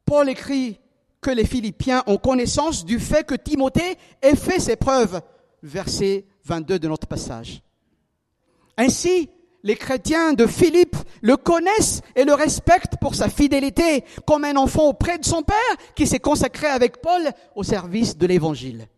Paul 0.04 0.28
écrit 0.28 0.78
que 1.20 1.30
les 1.30 1.46
Philippiens 1.46 2.02
ont 2.06 2.18
connaissance 2.18 2.84
du 2.84 2.98
fait 2.98 3.24
que 3.24 3.34
Timothée 3.34 3.96
ait 4.20 4.36
fait 4.36 4.58
ses 4.58 4.76
preuves, 4.76 5.22
verset 5.62 6.26
22 6.44 6.78
de 6.78 6.88
notre 6.88 7.06
passage. 7.06 7.62
Ainsi, 8.76 9.30
les 9.62 9.76
chrétiens 9.76 10.32
de 10.32 10.46
Philippe 10.46 10.96
le 11.20 11.36
connaissent 11.36 12.00
et 12.16 12.24
le 12.24 12.34
respectent 12.34 12.96
pour 13.00 13.14
sa 13.14 13.28
fidélité, 13.28 14.04
comme 14.26 14.44
un 14.44 14.56
enfant 14.56 14.88
auprès 14.88 15.18
de 15.18 15.24
son 15.24 15.42
père 15.42 15.76
qui 15.94 16.06
s'est 16.06 16.18
consacré 16.18 16.66
avec 16.66 17.00
Paul 17.00 17.30
au 17.54 17.62
service 17.62 18.16
de 18.16 18.26
l'évangile. 18.26 18.88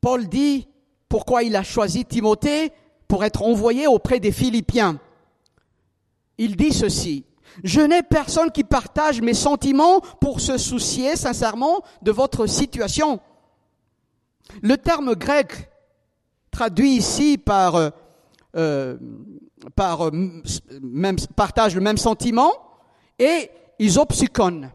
Paul 0.00 0.28
dit 0.28 0.68
pourquoi 1.08 1.42
il 1.42 1.56
a 1.56 1.62
choisi 1.62 2.04
Timothée 2.04 2.72
pour 3.08 3.24
être 3.24 3.42
envoyé 3.42 3.86
auprès 3.88 4.20
des 4.20 4.32
Philippiens 4.32 5.00
il 6.40 6.56
dit 6.56 6.72
ceci. 6.72 7.26
Je 7.64 7.82
n'ai 7.82 8.02
personne 8.02 8.50
qui 8.50 8.64
partage 8.64 9.20
mes 9.20 9.34
sentiments 9.34 10.00
pour 10.22 10.40
se 10.40 10.56
soucier 10.56 11.14
sincèrement 11.14 11.82
de 12.00 12.10
votre 12.10 12.46
situation. 12.46 13.20
Le 14.62 14.76
terme 14.76 15.14
grec 15.14 15.70
traduit 16.50 16.92
ici 16.92 17.38
par, 17.38 17.76
euh, 17.76 17.90
euh 18.56 18.96
euh, 19.76 21.16
partage 21.36 21.74
le 21.74 21.80
même 21.80 21.98
sentiment 21.98 22.52
et 23.18 23.50
isopsychon. 23.78 24.70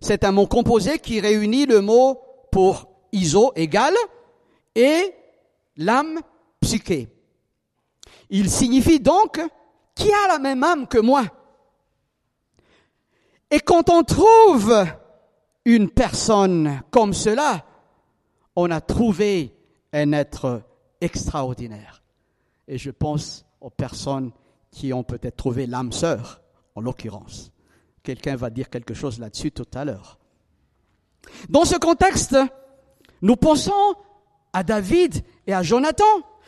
C'est 0.00 0.24
un 0.24 0.32
mot 0.32 0.46
composé 0.46 0.98
qui 0.98 1.20
réunit 1.20 1.66
le 1.66 1.80
mot 1.80 2.20
pour 2.50 2.88
iso 3.12 3.52
égal 3.54 3.94
et 4.74 5.14
l'âme 5.76 6.20
psyché. 6.60 7.08
Il 8.30 8.50
signifie 8.50 9.00
donc 9.00 9.40
qui 9.94 10.10
a 10.12 10.28
la 10.28 10.38
même 10.38 10.62
âme 10.62 10.86
que 10.86 10.98
moi? 10.98 11.24
Et 13.50 13.60
quand 13.60 13.90
on 13.90 14.02
trouve 14.04 14.86
une 15.64 15.90
personne 15.90 16.82
comme 16.90 17.12
cela, 17.12 17.64
on 18.60 18.70
a 18.70 18.80
trouvé 18.80 19.54
un 19.92 20.12
être 20.12 20.62
extraordinaire. 21.00 22.02
Et 22.68 22.78
je 22.78 22.90
pense 22.90 23.46
aux 23.60 23.70
personnes 23.70 24.32
qui 24.70 24.92
ont 24.92 25.02
peut-être 25.02 25.36
trouvé 25.36 25.66
l'âme 25.66 25.92
sœur, 25.92 26.42
en 26.74 26.82
l'occurrence. 26.82 27.52
Quelqu'un 28.02 28.36
va 28.36 28.50
dire 28.50 28.70
quelque 28.70 28.94
chose 28.94 29.18
là-dessus 29.18 29.50
tout 29.50 29.66
à 29.74 29.84
l'heure. 29.84 30.18
Dans 31.48 31.64
ce 31.64 31.76
contexte, 31.76 32.36
nous 33.22 33.36
pensons 33.36 33.94
à 34.52 34.62
David 34.62 35.22
et 35.46 35.54
à 35.54 35.62
Jonathan. 35.62 36.04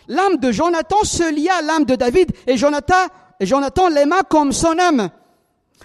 L'âme 0.08 0.36
de 0.36 0.52
Jonathan 0.52 1.02
se 1.04 1.32
lia 1.32 1.54
à 1.56 1.62
l'âme 1.62 1.84
de 1.84 1.96
David 1.96 2.32
et 2.46 2.56
Jonathan 2.56 3.06
et 3.40 3.46
Jonathan 3.46 3.88
l'aima 3.88 4.22
comme 4.22 4.52
son 4.52 4.78
âme. 4.78 5.10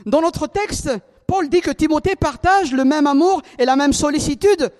Dans 0.05 0.21
notre 0.21 0.47
texte, 0.47 0.91
Paul 1.25 1.49
dit 1.49 1.61
que 1.61 1.71
Timothée 1.71 2.15
partage 2.15 2.71
le 2.71 2.85
même 2.85 3.07
amour 3.07 3.41
et 3.57 3.65
la 3.65 3.75
même 3.75 3.93
sollicitude 3.93 4.71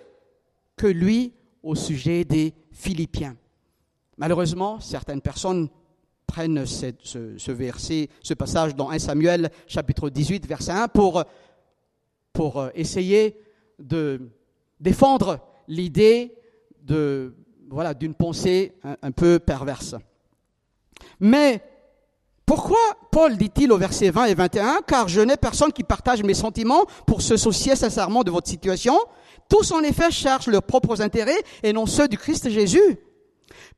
que 0.76 0.88
lui 0.88 1.34
au 1.68 1.76
sujet 1.76 2.24
des 2.24 2.54
Philippiens. 2.72 3.36
Malheureusement, 4.18 4.80
certaines 4.80 5.22
personnes 5.22 5.68
prennent 6.26 6.66
ce, 6.66 7.52
verset, 7.52 8.10
ce 8.24 8.34
passage 8.34 8.74
dans 8.74 8.90
1 8.90 9.00
Samuel 9.00 9.52
chapitre 9.68 10.10
18, 10.10 10.48
verset 10.48 10.72
1 10.72 10.88
pour, 10.88 11.24
pour 12.32 12.60
euh, 12.60 12.70
essayer 12.74 13.38
de 13.80 14.30
défendre 14.80 15.40
l'idée 15.68 16.36
de 16.84 17.36
voilà 17.70 17.94
d'une 17.94 18.14
pensée 18.14 18.74
un, 19.02 19.12
peu 19.12 19.40
perverse. 19.40 19.96
Mais 21.20 21.62
pourquoi 22.46 22.80
Paul 23.12 23.36
dit-il 23.36 23.74
au 23.74 23.78
verset 23.78 24.10
20 24.10 24.26
et 24.26 24.36
21 24.36 24.80
Car 24.88 25.10
je 25.10 25.20
n'ai 25.20 25.36
personne 25.36 25.74
qui 25.74 25.84
partage 25.84 26.24
mes 26.24 26.34
sentiments 26.34 26.86
pour 27.06 27.22
se 27.22 27.36
soucier 27.36 27.76
sincèrement 27.76 28.24
de 28.24 28.32
votre 28.32 28.48
situation. 28.48 28.98
Tous 29.50 29.72
en 29.72 29.82
effet 29.82 30.12
cherchent 30.12 30.48
leurs 30.48 30.64
propres 30.64 31.02
intérêts 31.02 31.42
et 31.64 31.74
non 31.74 31.86
ceux 31.86 32.08
du 32.08 32.18
Christ 32.18 32.50
Jésus. 32.50 32.98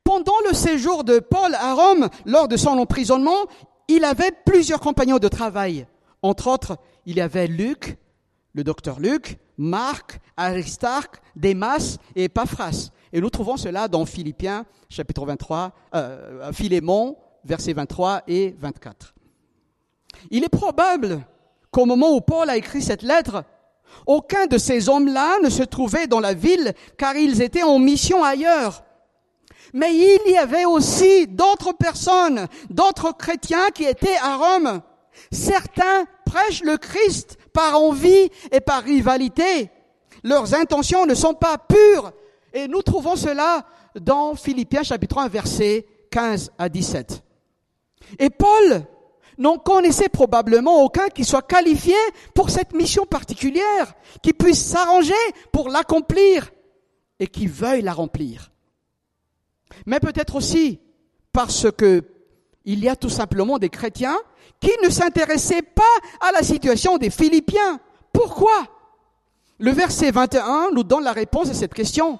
Pendant 0.04 0.38
le 0.48 0.54
séjour 0.54 1.04
de 1.04 1.18
Paul 1.18 1.54
à 1.54 1.74
Rome, 1.74 2.08
lors 2.26 2.48
de 2.48 2.56
son 2.56 2.78
emprisonnement, 2.78 3.46
il 3.88 4.04
avait 4.04 4.32
plusieurs 4.44 4.80
compagnons 4.80 5.18
de 5.18 5.28
travail. 5.28 5.86
Entre 6.22 6.48
autres, 6.48 6.78
il 7.06 7.16
y 7.16 7.20
avait 7.20 7.46
Luc, 7.46 7.98
le 8.52 8.64
docteur 8.64 9.00
Luc, 9.00 9.38
Marc, 9.56 10.20
Aristarque, 10.36 11.20
Démas 11.36 11.98
et 12.16 12.24
Epaphras. 12.24 12.90
Et 13.12 13.20
nous 13.20 13.30
trouvons 13.30 13.56
cela 13.56 13.88
dans 13.88 14.06
Philippiens, 14.06 14.64
chapitre 14.88 15.26
23, 15.26 15.72
euh, 15.94 16.52
Philémon, 16.52 17.16
versets 17.44 17.72
23 17.72 18.22
et 18.28 18.54
24. 18.58 19.14
Il 20.30 20.44
est 20.44 20.48
probable 20.48 21.26
qu'au 21.70 21.86
moment 21.86 22.14
où 22.14 22.20
Paul 22.20 22.48
a 22.50 22.56
écrit 22.56 22.82
cette 22.82 23.02
lettre, 23.02 23.44
aucun 24.06 24.46
de 24.46 24.58
ces 24.58 24.88
hommes-là 24.88 25.38
ne 25.42 25.50
se 25.50 25.62
trouvait 25.62 26.06
dans 26.06 26.20
la 26.20 26.34
ville 26.34 26.72
car 26.98 27.16
ils 27.16 27.42
étaient 27.42 27.62
en 27.62 27.78
mission 27.78 28.22
ailleurs. 28.24 28.82
Mais 29.72 29.94
il 29.94 30.32
y 30.32 30.36
avait 30.36 30.64
aussi 30.64 31.26
d'autres 31.26 31.72
personnes, 31.72 32.46
d'autres 32.70 33.16
chrétiens 33.16 33.68
qui 33.72 33.84
étaient 33.84 34.16
à 34.22 34.36
Rome. 34.36 34.80
Certains 35.30 36.06
prêchent 36.24 36.62
le 36.62 36.76
Christ 36.76 37.38
par 37.52 37.80
envie 37.80 38.30
et 38.50 38.60
par 38.60 38.82
rivalité. 38.82 39.70
Leurs 40.24 40.54
intentions 40.54 41.06
ne 41.06 41.14
sont 41.14 41.34
pas 41.34 41.58
pures. 41.58 42.12
Et 42.52 42.68
nous 42.68 42.82
trouvons 42.82 43.16
cela 43.16 43.64
dans 43.98 44.34
Philippiens 44.34 44.82
chapitre 44.82 45.18
1 45.18 45.28
versets 45.28 45.86
15 46.10 46.52
à 46.58 46.68
17. 46.68 47.22
Et 48.18 48.30
Paul 48.30 48.84
n'en 49.40 49.56
connaissait 49.56 50.10
probablement 50.10 50.84
aucun 50.84 51.08
qui 51.08 51.24
soit 51.24 51.42
qualifié 51.42 51.96
pour 52.34 52.50
cette 52.50 52.74
mission 52.74 53.06
particulière, 53.06 53.94
qui 54.22 54.34
puisse 54.34 54.62
s'arranger 54.62 55.14
pour 55.50 55.70
l'accomplir 55.70 56.52
et 57.18 57.26
qui 57.26 57.46
veuille 57.46 57.80
la 57.82 57.94
remplir. 57.94 58.52
Mais 59.86 59.98
peut-être 59.98 60.36
aussi 60.36 60.78
parce 61.32 61.70
que 61.72 62.04
il 62.66 62.84
y 62.84 62.88
a 62.90 62.96
tout 62.96 63.08
simplement 63.08 63.58
des 63.58 63.70
chrétiens 63.70 64.18
qui 64.60 64.70
ne 64.84 64.90
s'intéressaient 64.90 65.62
pas 65.62 65.82
à 66.20 66.32
la 66.32 66.42
situation 66.42 66.98
des 66.98 67.08
Philippiens. 67.08 67.80
Pourquoi? 68.12 68.52
Le 69.58 69.70
verset 69.70 70.10
21 70.10 70.70
nous 70.74 70.84
donne 70.84 71.04
la 71.04 71.12
réponse 71.12 71.48
à 71.48 71.54
cette 71.54 71.72
question. 71.72 72.18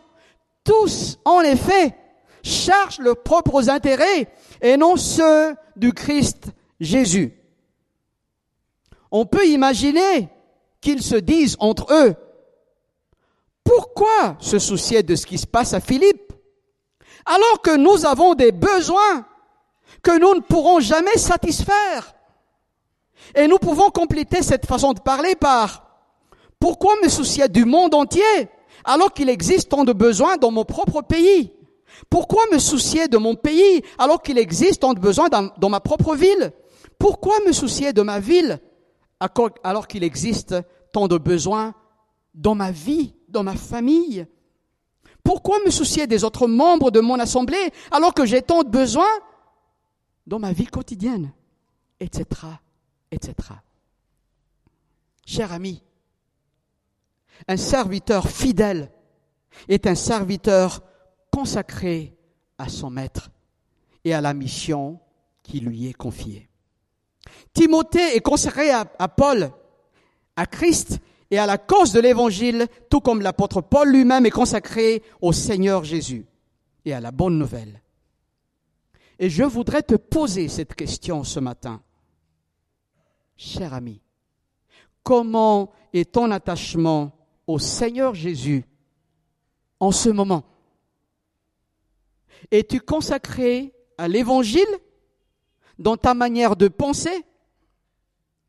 Tous, 0.65 1.19
en 1.27 1.43
effet, 1.43 1.95
cherchent 2.43 2.99
leurs 2.99 3.23
propres 3.23 3.69
intérêts 3.69 4.33
et 4.63 4.79
non 4.79 4.97
ceux 4.97 5.55
du 5.77 5.93
Christ 5.93 6.53
Jésus. 6.81 7.33
On 9.11 9.27
peut 9.27 9.47
imaginer 9.47 10.29
qu'ils 10.81 11.03
se 11.03 11.17
disent 11.17 11.57
entre 11.61 11.93
eux, 11.93 12.15
pourquoi 13.65 14.37
se 14.41 14.59
soucier 14.59 15.03
de 15.03 15.15
ce 15.15 15.27
qui 15.27 15.39
se 15.39 15.47
passe 15.47 15.75
à 15.75 15.81
Philippe? 15.81 16.33
Alors 17.27 17.61
que 17.63 17.77
nous 17.77 18.07
avons 18.07 18.35
des 18.35 18.51
besoins 18.51 19.27
que 20.03 20.19
nous 20.19 20.35
ne 20.35 20.41
pourrons 20.41 20.81
jamais 20.81 21.17
satisfaire. 21.17 22.15
Et 23.35 23.47
nous 23.47 23.59
pouvons 23.59 23.91
compléter 23.91 24.43
cette 24.43 24.67
façon 24.67 24.93
de 24.93 25.01
parler 25.01 25.35
par 25.37 25.87
pourquoi 26.59 26.95
me 27.03 27.09
soucier 27.09 27.49
du 27.49 27.65
monde 27.65 27.95
entier 27.95 28.49
alors 28.85 29.13
qu'il 29.13 29.29
existe 29.29 29.71
tant 29.71 29.85
de 29.85 29.93
besoins 29.93 30.37
dans 30.37 30.51
mon 30.51 30.65
propre 30.65 31.03
pays? 31.03 31.53
Pourquoi 32.09 32.45
me 32.53 32.59
soucier 32.59 33.09
de 33.09 33.19
mon 33.19 33.35
pays 33.35 33.83
alors 33.99 34.23
qu'il 34.23 34.39
existe 34.39 34.81
tant 34.81 34.95
de 34.95 35.01
besoins 35.01 35.29
dans, 35.29 35.69
ma 35.69 35.81
propre 35.81 36.15
ville? 36.15 36.53
Pourquoi 37.01 37.41
me 37.47 37.53
soucier 37.53 37.95
de 37.95 38.03
ma 38.03 38.21
ville 38.21 38.61
alors 39.65 39.89
qu'il 39.89 40.05
existe 40.05 40.55
tant 40.93 41.09
de 41.09 41.17
besoins 41.17 41.75
dans 42.35 42.55
ma 42.55 42.71
vie, 42.71 43.15
dans 43.27 43.43
ma 43.43 43.57
famille? 43.57 44.27
Pourquoi 45.25 45.59
me 45.65 45.71
soucier 45.71 46.07
des 46.07 46.25
autres 46.25 46.47
membres 46.47 46.91
de 46.91 47.01
mon 47.01 47.19
assemblée 47.19 47.73
alors 47.91 48.13
que 48.13 48.27
j'ai 48.27 48.43
tant 48.43 48.65
de 48.65 48.69
besoins 48.69 49.19
dans 50.27 50.39
ma 50.39 50.53
vie 50.53 50.67
quotidienne? 50.67 51.33
Etc. 52.01 52.25
etc. 53.11 53.35
Cher 55.25 55.53
ami, 55.53 55.83
un 57.49 57.57
serviteur 57.57 58.29
fidèle 58.29 58.93
est 59.69 59.87
un 59.87 59.95
serviteur 59.95 60.83
consacré 61.31 62.15
à 62.59 62.69
son 62.69 62.91
maître 62.91 63.31
et 64.05 64.13
à 64.13 64.21
la 64.21 64.35
mission 64.35 65.01
qui 65.43 65.61
lui 65.61 65.87
est 65.87 65.95
confiée. 65.95 66.50
Timothée 67.53 68.17
est 68.17 68.21
consacré 68.21 68.71
à, 68.71 68.85
Paul, 68.85 69.51
à 70.37 70.47
Christ 70.47 70.99
et 71.31 71.39
à 71.39 71.47
la 71.47 71.59
cause 71.59 71.93
de 71.93 72.01
l'évangile, 72.01 72.67
tout 72.89 73.01
comme 73.01 73.23
l'apôtre 73.23 73.61
Paul 73.61 73.91
lui-même 73.91 74.27
est 74.27 74.31
consacré 74.31 75.03
au 75.21 75.33
Seigneur 75.33 75.85
Jésus 75.85 76.27
et 76.85 76.93
à 76.93 77.01
la 77.01 77.11
bonne 77.11 77.39
nouvelle. 77.39 77.83
Et 79.19 79.29
je 79.29 79.45
voudrais 79.45 79.83
te 79.83 79.97
poser 79.97 80.49
cette 80.49 80.75
question 80.75 81.25
ce 81.25 81.41
matin. 81.41 81.83
Cher 83.37 83.75
ami, 83.75 84.01
comment 85.03 85.73
est 85.93 86.13
ton 86.13 86.31
attachement 86.31 87.13
au 87.47 87.59
Seigneur 87.59 88.15
Jésus 88.15 88.65
en 89.79 89.93
ce 89.93 90.09
moment? 90.09 90.45
Es-tu 92.51 92.81
consacré 92.81 93.75
à 93.99 94.09
l'évangile 94.09 94.67
dans 95.81 95.97
ta 95.97 96.15
manière 96.15 96.57
de 96.57 96.69
penser, 96.69 97.25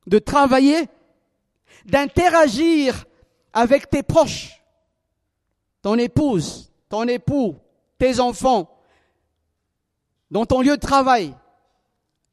de 0.05 0.19
travailler, 0.19 0.87
d'interagir 1.85 3.05
avec 3.53 3.89
tes 3.89 4.03
proches, 4.03 4.61
ton 5.81 5.97
épouse, 5.97 6.71
ton 6.89 7.07
époux, 7.07 7.55
tes 7.97 8.19
enfants, 8.19 8.69
dans 10.29 10.45
ton 10.45 10.61
lieu 10.61 10.75
de 10.75 10.81
travail, 10.81 11.33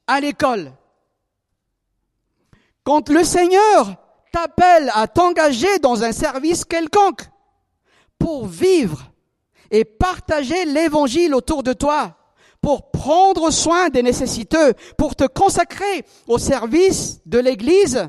à 0.09 0.21
l'école. 0.21 0.73
Quand 2.83 3.09
le 3.09 3.23
Seigneur 3.23 3.95
t'appelle 4.33 4.91
à 4.95 5.07
t'engager 5.07 5.79
dans 5.79 6.03
un 6.03 6.13
service 6.13 6.65
quelconque 6.65 7.23
pour 8.19 8.47
vivre 8.47 9.13
et 9.71 9.85
partager 9.85 10.65
l'évangile 10.65 11.35
autour 11.35 11.63
de 11.63 11.73
toi 11.73 12.17
pour 12.61 12.91
prendre 12.91 13.51
soin 13.51 13.89
des 13.89 14.03
nécessiteux, 14.03 14.75
pour 14.97 15.17
te 15.17 15.25
consacrer 15.25 16.05
au 16.27 16.39
service 16.39 17.21
de 17.27 17.39
l'Église, 17.39 18.09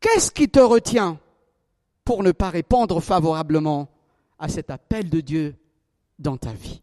qu'est-ce 0.00 0.30
qui 0.30 0.48
te 0.48 0.60
retient 0.60 1.18
pour 2.04 2.22
ne 2.22 2.32
pas 2.32 2.50
répondre 2.50 3.00
favorablement 3.00 3.88
à 4.38 4.48
cet 4.48 4.70
appel 4.70 5.08
de 5.08 5.20
Dieu 5.20 5.56
dans 6.18 6.36
ta 6.36 6.52
vie? 6.52 6.82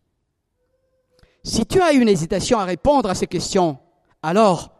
Si 1.43 1.65
tu 1.65 1.81
as 1.81 1.93
une 1.93 2.09
hésitation 2.09 2.59
à 2.59 2.65
répondre 2.65 3.09
à 3.09 3.15
ces 3.15 3.27
questions, 3.27 3.77
alors 4.21 4.71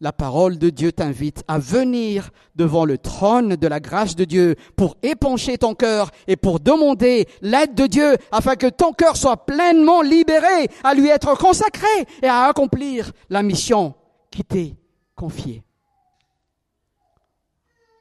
la 0.00 0.12
parole 0.12 0.58
de 0.58 0.70
Dieu 0.70 0.92
t'invite 0.92 1.44
à 1.46 1.58
venir 1.58 2.30
devant 2.56 2.84
le 2.84 2.96
trône 2.96 3.56
de 3.56 3.66
la 3.66 3.80
grâce 3.80 4.16
de 4.16 4.24
Dieu 4.24 4.56
pour 4.76 4.96
épancher 5.02 5.58
ton 5.58 5.74
cœur 5.74 6.10
et 6.26 6.36
pour 6.36 6.58
demander 6.58 7.28
l'aide 7.42 7.74
de 7.74 7.86
Dieu 7.86 8.16
afin 8.32 8.56
que 8.56 8.66
ton 8.66 8.92
cœur 8.92 9.16
soit 9.16 9.44
pleinement 9.44 10.00
libéré 10.00 10.70
à 10.84 10.94
lui 10.94 11.08
être 11.08 11.36
consacré 11.36 11.86
et 12.22 12.26
à 12.26 12.44
accomplir 12.44 13.12
la 13.28 13.42
mission 13.42 13.94
qui 14.30 14.42
t'est 14.42 14.74
confiée. 15.14 15.62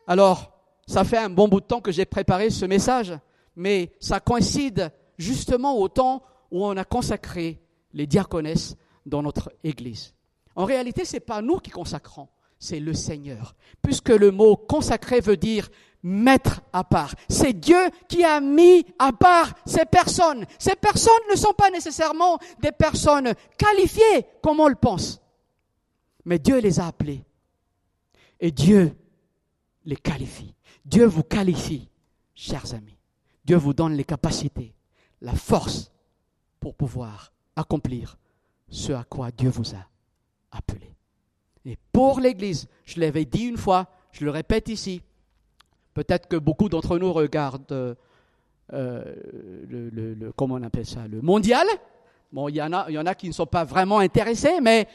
Alors, 0.07 0.53
ça 0.87 1.03
fait 1.03 1.17
un 1.17 1.29
bon 1.29 1.47
bout 1.47 1.59
de 1.59 1.65
temps 1.65 1.81
que 1.81 1.91
j'ai 1.91 2.05
préparé 2.05 2.49
ce 2.49 2.65
message, 2.65 3.13
mais 3.55 3.91
ça 3.99 4.19
coïncide 4.19 4.91
justement 5.17 5.77
au 5.77 5.89
temps 5.89 6.23
où 6.49 6.65
on 6.65 6.77
a 6.77 6.85
consacré 6.85 7.61
les 7.93 8.07
diaconesses 8.07 8.75
dans 9.05 9.21
notre 9.21 9.51
Église. 9.63 10.13
En 10.55 10.65
réalité, 10.65 11.05
ce 11.05 11.13
n'est 11.13 11.19
pas 11.21 11.41
nous 11.41 11.57
qui 11.57 11.71
consacrons, 11.71 12.27
c'est 12.57 12.79
le 12.79 12.93
Seigneur. 12.93 13.55
Puisque 13.81 14.09
le 14.09 14.31
mot 14.31 14.55
consacré 14.55 15.21
veut 15.21 15.37
dire 15.37 15.69
mettre 16.03 16.61
à 16.73 16.83
part. 16.83 17.13
C'est 17.29 17.53
Dieu 17.53 17.89
qui 18.07 18.23
a 18.23 18.39
mis 18.39 18.85
à 18.97 19.11
part 19.11 19.53
ces 19.65 19.85
personnes. 19.85 20.45
Ces 20.57 20.75
personnes 20.75 21.13
ne 21.29 21.35
sont 21.35 21.53
pas 21.53 21.69
nécessairement 21.69 22.37
des 22.61 22.71
personnes 22.71 23.33
qualifiées 23.57 24.25
comme 24.41 24.59
on 24.59 24.67
le 24.67 24.75
pense. 24.75 25.21
Mais 26.25 26.39
Dieu 26.39 26.59
les 26.59 26.79
a 26.79 26.87
appelées. 26.87 27.23
Et 28.39 28.51
Dieu 28.51 28.95
les 29.85 29.97
qualifie. 29.97 30.55
Dieu 30.85 31.05
vous 31.05 31.23
qualifie, 31.23 31.89
chers 32.33 32.73
amis. 32.73 32.97
Dieu 33.43 33.57
vous 33.57 33.73
donne 33.73 33.93
les 33.93 34.03
capacités, 34.03 34.73
la 35.21 35.33
force 35.33 35.91
pour 36.59 36.75
pouvoir 36.75 37.33
accomplir 37.55 38.17
ce 38.69 38.91
à 38.93 39.03
quoi 39.03 39.31
Dieu 39.31 39.49
vous 39.49 39.75
a 39.75 39.88
appelé. 40.51 40.95
Et 41.65 41.77
pour 41.91 42.19
l'Église, 42.19 42.67
je 42.85 42.99
l'avais 42.99 43.25
dit 43.25 43.45
une 43.45 43.57
fois, 43.57 43.87
je 44.11 44.25
le 44.25 44.31
répète 44.31 44.69
ici, 44.69 45.01
peut-être 45.93 46.27
que 46.27 46.35
beaucoup 46.37 46.69
d'entre 46.69 46.97
nous 46.97 47.11
regardent 47.11 47.97
euh, 48.73 49.03
le, 49.67 50.31
comment 50.35 50.55
on 50.55 50.63
appelle 50.63 50.85
ça, 50.85 51.01
le 51.09 51.21
mondial. 51.21 51.65
Bon, 52.31 52.47
il 52.47 52.55
y, 52.55 52.61
en 52.61 52.71
a, 52.71 52.85
il 52.89 52.93
y 52.93 52.99
en 52.99 53.05
a 53.05 53.15
qui 53.15 53.27
ne 53.27 53.33
sont 53.33 53.47
pas 53.47 53.63
vraiment 53.63 53.99
intéressés, 53.99 54.61
mais 54.61 54.87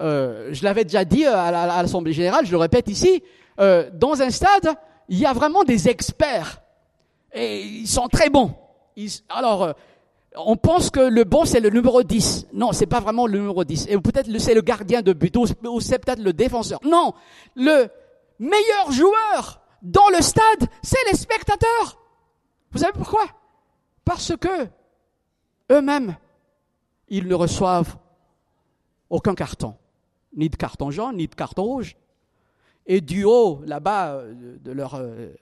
euh, 0.00 0.48
je 0.52 0.64
l'avais 0.64 0.84
déjà 0.84 1.04
dit 1.04 1.24
à 1.24 1.50
l'Assemblée 1.82 2.12
générale, 2.12 2.44
je 2.44 2.50
le 2.50 2.56
répète 2.56 2.88
ici, 2.88 3.22
euh, 3.60 3.88
dans 3.92 4.20
un 4.20 4.30
stade, 4.30 4.74
il 5.08 5.18
y 5.18 5.26
a 5.26 5.32
vraiment 5.32 5.62
des 5.62 5.88
experts. 5.88 6.60
Et 7.32 7.62
ils 7.62 7.86
sont 7.86 8.08
très 8.08 8.30
bons. 8.30 8.54
alors, 9.28 9.74
on 10.36 10.56
pense 10.56 10.90
que 10.90 11.00
le 11.00 11.24
bon, 11.24 11.44
c'est 11.44 11.60
le 11.60 11.70
numéro 11.70 12.02
10. 12.02 12.48
Non, 12.52 12.72
c'est 12.72 12.86
pas 12.86 13.00
vraiment 13.00 13.26
le 13.26 13.38
numéro 13.38 13.64
10. 13.64 13.86
Et 13.88 13.98
peut-être 13.98 14.30
c'est 14.38 14.54
le 14.54 14.60
gardien 14.60 15.02
de 15.02 15.12
but, 15.12 15.36
ou 15.36 15.80
c'est 15.80 15.98
peut-être 15.98 16.20
le 16.20 16.32
défenseur. 16.32 16.80
Non, 16.84 17.14
le 17.54 17.88
meilleur 18.38 18.92
joueur 18.92 19.60
dans 19.82 20.08
le 20.10 20.20
stade, 20.22 20.68
c'est 20.82 20.98
les 21.10 21.16
spectateurs. 21.16 21.98
Vous 22.72 22.78
savez 22.78 22.92
pourquoi? 22.92 23.24
Parce 24.04 24.36
que 24.36 24.68
eux-mêmes, 25.70 26.16
ils 27.08 27.26
ne 27.26 27.34
reçoivent 27.34 27.96
aucun 29.10 29.34
carton. 29.34 29.74
Ni 30.36 30.50
de 30.50 30.56
carton 30.56 30.90
jaune, 30.90 31.16
ni 31.16 31.28
de 31.28 31.34
carton 31.34 31.62
rouge. 31.62 31.96
Et 32.86 33.00
du 33.00 33.24
haut, 33.24 33.62
là-bas, 33.64 34.14
euh, 34.14 34.58
de 34.60 34.70
leur 34.70 34.94
euh, 34.94 35.34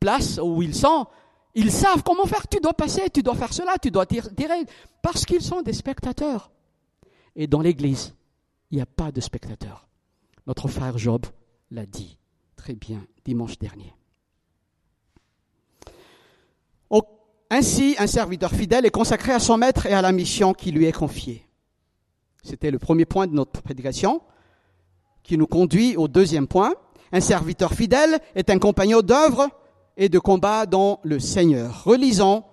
place 0.00 0.40
où 0.42 0.62
ils 0.62 0.74
sont, 0.74 1.06
ils 1.54 1.72
savent 1.72 2.02
comment 2.02 2.26
faire. 2.26 2.46
Tu 2.48 2.60
dois 2.60 2.74
passer, 2.74 3.10
tu 3.10 3.22
dois 3.22 3.34
faire 3.34 3.52
cela, 3.52 3.76
tu 3.80 3.90
dois 3.90 4.06
tirer. 4.06 4.66
Parce 5.02 5.24
qu'ils 5.24 5.42
sont 5.42 5.62
des 5.62 5.72
spectateurs. 5.72 6.50
Et 7.36 7.46
dans 7.46 7.60
l'Église, 7.60 8.14
il 8.70 8.76
n'y 8.76 8.82
a 8.82 8.86
pas 8.86 9.12
de 9.12 9.20
spectateurs. 9.20 9.88
Notre 10.46 10.68
frère 10.68 10.98
Job 10.98 11.26
l'a 11.70 11.86
dit 11.86 12.18
très 12.56 12.74
bien 12.74 13.04
dimanche 13.24 13.58
dernier. 13.58 13.94
Ainsi, 17.52 17.96
un 17.98 18.06
serviteur 18.06 18.52
fidèle 18.52 18.86
est 18.86 18.90
consacré 18.90 19.32
à 19.32 19.40
son 19.40 19.56
maître 19.56 19.86
et 19.86 19.92
à 19.92 20.00
la 20.00 20.12
mission 20.12 20.54
qui 20.54 20.70
lui 20.70 20.84
est 20.84 20.92
confiée. 20.92 21.44
C'était 22.44 22.70
le 22.70 22.78
premier 22.78 23.04
point 23.04 23.26
de 23.26 23.34
notre 23.34 23.60
prédication, 23.60 24.22
qui 25.24 25.36
nous 25.36 25.48
conduit 25.48 25.96
au 25.96 26.06
deuxième 26.06 26.46
point. 26.46 26.72
Un 27.10 27.20
serviteur 27.20 27.74
fidèle 27.74 28.20
est 28.36 28.50
un 28.50 28.60
compagnon 28.60 29.02
d'œuvre 29.02 29.48
et 29.96 30.08
de 30.08 30.18
combat 30.18 30.66
dans 30.66 31.00
le 31.02 31.18
Seigneur. 31.18 31.84
Relisons 31.84 32.44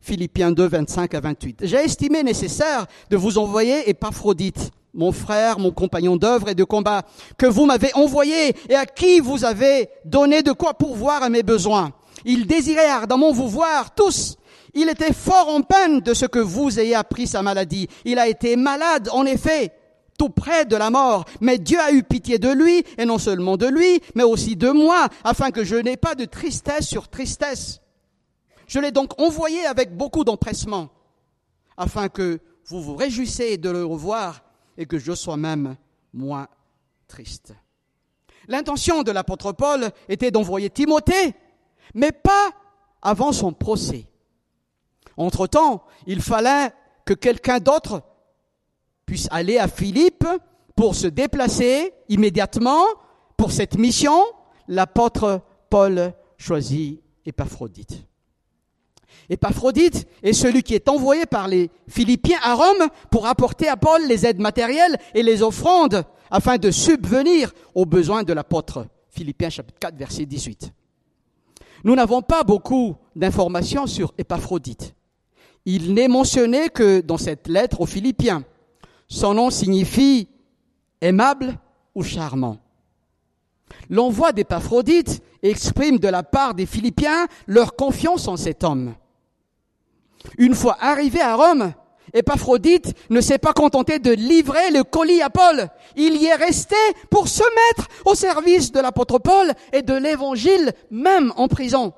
Philippiens 0.00 0.52
2, 0.52 0.66
25 0.68 1.14
à 1.14 1.20
28. 1.20 1.58
J'ai 1.62 1.78
estimé 1.78 2.22
nécessaire 2.22 2.86
de 3.10 3.16
vous 3.16 3.38
envoyer 3.38 3.88
Épaphrodite, 3.90 4.70
mon 4.94 5.12
frère, 5.12 5.58
mon 5.58 5.72
compagnon 5.72 6.16
d'œuvre 6.16 6.48
et 6.48 6.54
de 6.54 6.64
combat, 6.64 7.02
que 7.36 7.46
vous 7.46 7.66
m'avez 7.66 7.92
envoyé 7.94 8.54
et 8.68 8.74
à 8.74 8.86
qui 8.86 9.20
vous 9.20 9.44
avez 9.44 9.88
donné 10.04 10.42
de 10.42 10.52
quoi 10.52 10.74
pourvoir 10.74 11.22
à 11.22 11.28
mes 11.28 11.42
besoins. 11.42 11.92
Il 12.24 12.46
désirait 12.46 12.88
ardemment 12.88 13.32
vous 13.32 13.48
voir 13.48 13.94
tous. 13.94 14.36
Il 14.74 14.88
était 14.88 15.12
fort 15.12 15.48
en 15.48 15.62
peine 15.62 16.00
de 16.00 16.14
ce 16.14 16.26
que 16.26 16.38
vous 16.38 16.78
ayez 16.78 16.94
appris 16.94 17.26
sa 17.26 17.42
maladie. 17.42 17.88
Il 18.04 18.18
a 18.18 18.28
été 18.28 18.56
malade, 18.56 19.08
en 19.12 19.24
effet, 19.24 19.72
tout 20.16 20.30
près 20.30 20.64
de 20.64 20.76
la 20.76 20.90
mort. 20.90 21.24
Mais 21.40 21.58
Dieu 21.58 21.78
a 21.80 21.92
eu 21.92 22.02
pitié 22.02 22.38
de 22.38 22.50
lui, 22.50 22.84
et 22.98 23.04
non 23.04 23.18
seulement 23.18 23.56
de 23.56 23.66
lui, 23.66 24.00
mais 24.14 24.22
aussi 24.22 24.56
de 24.56 24.70
moi, 24.70 25.08
afin 25.24 25.50
que 25.50 25.64
je 25.64 25.76
n'ai 25.76 25.96
pas 25.96 26.14
de 26.14 26.24
tristesse 26.24 26.86
sur 26.86 27.08
tristesse. 27.08 27.80
Je 28.66 28.80
l'ai 28.80 28.92
donc 28.92 29.20
envoyé 29.20 29.64
avec 29.66 29.96
beaucoup 29.96 30.24
d'empressement, 30.24 30.90
afin 31.76 32.08
que 32.08 32.40
vous 32.66 32.82
vous 32.82 32.96
réjouissiez 32.96 33.58
de 33.58 33.70
le 33.70 33.84
revoir 33.84 34.42
et 34.76 34.86
que 34.86 34.98
je 34.98 35.12
sois 35.12 35.36
même 35.36 35.76
moins 36.12 36.48
triste. 37.06 37.54
L'intention 38.48 39.02
de 39.02 39.12
l'apôtre 39.12 39.52
Paul 39.52 39.90
était 40.08 40.30
d'envoyer 40.30 40.70
Timothée, 40.70 41.34
mais 41.94 42.12
pas 42.12 42.50
avant 43.02 43.32
son 43.32 43.52
procès. 43.52 44.06
Entre-temps, 45.16 45.84
il 46.06 46.20
fallait 46.20 46.72
que 47.04 47.14
quelqu'un 47.14 47.58
d'autre 47.58 48.02
puisse 49.06 49.28
aller 49.30 49.58
à 49.58 49.68
Philippe 49.68 50.26
pour 50.74 50.94
se 50.94 51.06
déplacer 51.06 51.94
immédiatement 52.08 52.84
pour 53.36 53.52
cette 53.52 53.78
mission. 53.78 54.20
L'apôtre 54.68 55.40
Paul 55.70 56.12
choisit 56.36 57.00
Épaphrodite. 57.24 58.04
Épaphrodite 59.28 60.06
est 60.22 60.32
celui 60.32 60.62
qui 60.62 60.74
est 60.74 60.88
envoyé 60.88 61.26
par 61.26 61.48
les 61.48 61.70
Philippiens 61.88 62.38
à 62.42 62.54
Rome 62.54 62.88
pour 63.10 63.26
apporter 63.26 63.68
à 63.68 63.76
Paul 63.76 64.06
les 64.06 64.26
aides 64.26 64.40
matérielles 64.40 64.96
et 65.14 65.22
les 65.22 65.42
offrandes 65.42 66.04
afin 66.30 66.58
de 66.58 66.70
subvenir 66.70 67.52
aux 67.74 67.86
besoins 67.86 68.22
de 68.22 68.32
l'apôtre. 68.32 68.86
Philippiens 69.10 69.50
chapitre 69.50 69.78
4 69.80 69.96
verset 69.96 70.26
18. 70.26 70.72
Nous 71.84 71.94
n'avons 71.94 72.22
pas 72.22 72.44
beaucoup 72.44 72.96
d'informations 73.14 73.86
sur 73.86 74.12
Épaphrodite. 74.18 74.94
Il 75.64 75.94
n'est 75.94 76.08
mentionné 76.08 76.68
que 76.68 77.00
dans 77.00 77.18
cette 77.18 77.48
lettre 77.48 77.80
aux 77.80 77.86
Philippiens. 77.86 78.44
Son 79.08 79.34
nom 79.34 79.50
signifie 79.50 80.28
aimable 81.00 81.58
ou 81.94 82.02
charmant. 82.02 82.58
L'envoi 83.88 84.32
d'Épaphrodite 84.32 85.22
exprime 85.42 85.98
de 85.98 86.08
la 86.08 86.22
part 86.22 86.54
des 86.54 86.66
Philippiens 86.66 87.26
leur 87.46 87.76
confiance 87.76 88.28
en 88.28 88.36
cet 88.36 88.64
homme. 88.64 88.94
Une 90.38 90.54
fois 90.54 90.76
arrivé 90.80 91.20
à 91.20 91.36
Rome, 91.36 91.72
Épaphrodite 92.12 92.94
ne 93.10 93.20
s'est 93.20 93.38
pas 93.38 93.52
contenté 93.52 93.98
de 93.98 94.10
livrer 94.10 94.70
le 94.70 94.84
colis 94.84 95.22
à 95.22 95.30
Paul. 95.30 95.68
Il 95.96 96.16
y 96.16 96.26
est 96.26 96.34
resté 96.34 96.76
pour 97.10 97.28
se 97.28 97.42
mettre 97.42 97.88
au 98.04 98.14
service 98.14 98.72
de 98.72 98.80
l'apôtre 98.80 99.18
Paul 99.18 99.52
et 99.72 99.82
de 99.82 99.94
l'évangile, 99.94 100.72
même 100.90 101.32
en 101.36 101.48
prison. 101.48 101.92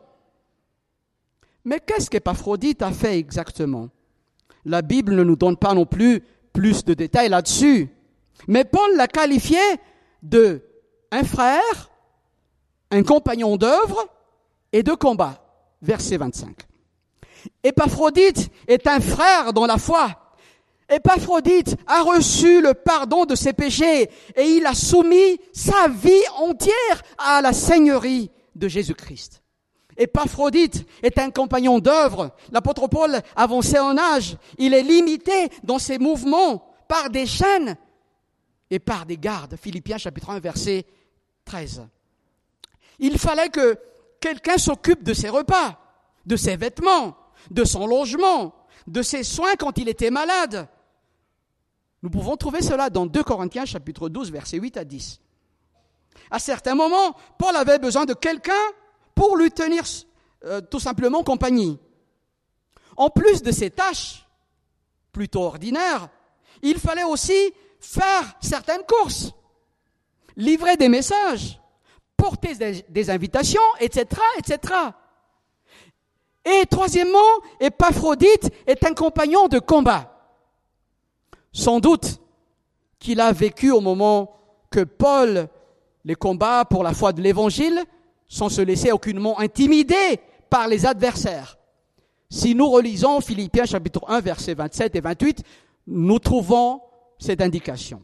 Mais 1.65 1.81
qu'est-ce 1.81 2.11
qu'Épaphrodite 2.11 2.83
a 2.83 2.91
fait 2.91 3.19
exactement? 3.19 3.89
La 4.65 4.83
Bible 4.83 5.15
ne 5.15 5.25
nous 5.25 5.37
donne 5.37 5.57
pas 5.57 5.75
non 5.75 5.87
plus 5.87 6.23
plus 6.59 6.85
de 6.85 6.93
détails 6.93 7.29
là-dessus. 7.29 7.89
Mais 8.49 8.65
Paul 8.65 8.97
l'a 8.97 9.07
qualifié 9.07 9.61
de 10.25 10.61
un 11.13 11.23
frère, 11.23 11.91
un 12.91 13.05
compagnon 13.05 13.57
d'œuvre 13.57 14.09
et 14.73 14.83
de 14.83 14.93
combat. 14.93 15.41
Verset 15.83 16.17
25. 16.17 16.57
Épaphrodite 17.63 18.51
est 18.67 18.89
un 18.89 18.99
frère 18.99 19.53
dans 19.53 19.67
la 19.67 19.79
foi. 19.79 20.35
Épaphrodite 20.91 21.77
a 21.87 22.03
reçu 22.03 22.61
le 22.61 22.75
pardon 22.75 23.25
de 23.25 23.37
ses 23.37 23.53
péchés 23.53 24.11
et 24.35 24.43
il 24.43 24.67
a 24.67 24.75
soumis 24.75 25.39
sa 25.53 25.87
vie 25.87 26.27
entière 26.39 27.03
à 27.19 27.41
la 27.41 27.53
seigneurie 27.53 28.33
de 28.57 28.67
Jésus-Christ. 28.67 29.45
Épaphrodite 29.99 30.87
est 31.03 31.19
un 31.19 31.31
compagnon 31.31 31.81
d'œuvre. 31.81 32.35
L'apôtre 32.53 32.87
Paul, 32.87 33.21
avancé 33.35 33.79
en 33.79 33.99
âge, 33.99 34.37
il 34.57 34.73
est 34.73 34.83
limité 34.83 35.51
dans 35.65 35.81
ses 35.81 35.99
mouvements 35.99 36.73
par 36.87 37.11
des 37.11 37.27
chaînes 37.27 37.77
et 38.71 38.79
par 38.79 39.07
des 39.07 39.19
gardes. 39.19 39.57
Philippiens 39.61 39.99
chapitre 39.99 40.31
1 40.31 40.39
verset 40.39 40.87
13. 41.45 41.89
Il 43.01 43.19
fallait 43.19 43.49
que 43.49 43.77
quelqu'un 44.21 44.57
s'occupe 44.57 45.03
de 45.03 45.13
ses 45.13 45.29
repas, 45.29 45.81
de 46.27 46.37
ses 46.37 46.57
vêtements, 46.57 47.17
de 47.51 47.65
son 47.65 47.87
logement, 47.87 48.55
de 48.87 49.03
ses 49.03 49.25
soins 49.25 49.57
quand 49.59 49.79
il 49.79 49.89
était 49.89 50.11
malade. 50.11 50.69
Nous 52.03 52.11
pouvons 52.11 52.37
trouver 52.37 52.63
cela 52.63 52.89
dans 52.89 53.07
2 53.07 53.25
Corinthiens 53.25 53.65
chapitre 53.65 54.09
12 54.09 54.31
versets 54.31 54.59
8 54.59 54.77
à 54.77 54.85
10. 54.85 55.21
À 56.31 56.39
certains 56.39 56.77
moments, 56.77 57.17
Paul 57.39 57.57
avait 57.57 57.79
besoin 57.79 58.05
de 58.05 58.15
quelqu'un 58.15 58.53
pour 59.19 59.37
lui 59.37 59.51
tenir 59.51 59.83
euh, 60.45 60.61
tout 60.61 60.79
simplement 60.79 61.25
compagnie. 61.25 61.77
En 62.97 63.11
plus 63.11 63.43
de 63.43 63.51
ces 63.51 63.69
tâches 63.69 64.25
plutôt 65.11 65.43
ordinaires, 65.43 66.09
il 66.63 66.79
fallait 66.79 67.03
aussi 67.03 67.53
faire 67.81 68.37
certaines 68.41 68.85
courses, 68.87 69.33
livrer 70.37 70.77
des 70.77 70.89
messages, 70.89 71.61
porter 72.17 72.55
des, 72.89 73.11
invitations, 73.11 73.61
etc., 73.81 74.07
etc. 74.39 74.75
Et 76.45 76.65
troisièmement, 76.67 77.19
Épaphrodite 77.59 78.53
est 78.69 78.85
un 78.85 78.95
compagnon 78.95 79.49
de 79.49 79.59
combat. 79.59 80.15
Sans 81.53 81.81
doute 81.81 82.21
qu'il 83.01 83.21
a 83.21 83.33
vécu 83.33 83.73
au 83.73 83.81
moment 83.81 84.37
que 84.71 84.85
Paul 84.85 85.49
les 86.05 86.15
combats 86.15 86.65
pour 86.65 86.85
la 86.85 86.95
foi 86.95 87.13
de 87.13 87.21
l'Évangile 87.21 87.85
sans 88.29 88.49
se 88.49 88.61
laisser 88.61 88.93
aucunement 88.93 89.39
intimider 89.41 90.21
par 90.51 90.69
les 90.69 90.87
adversaires. 90.87 91.59
Si 92.31 92.55
nous 92.55 92.69
relisons 92.69 93.21
Philippiens 93.21 93.65
chapitre 93.65 94.03
1 94.07 94.21
versets 94.21 94.55
27 94.55 94.97
et 94.97 95.01
28, 95.01 95.43
nous 95.87 96.19
trouvons 96.19 96.83
cette 97.19 97.41
indication. 97.41 98.03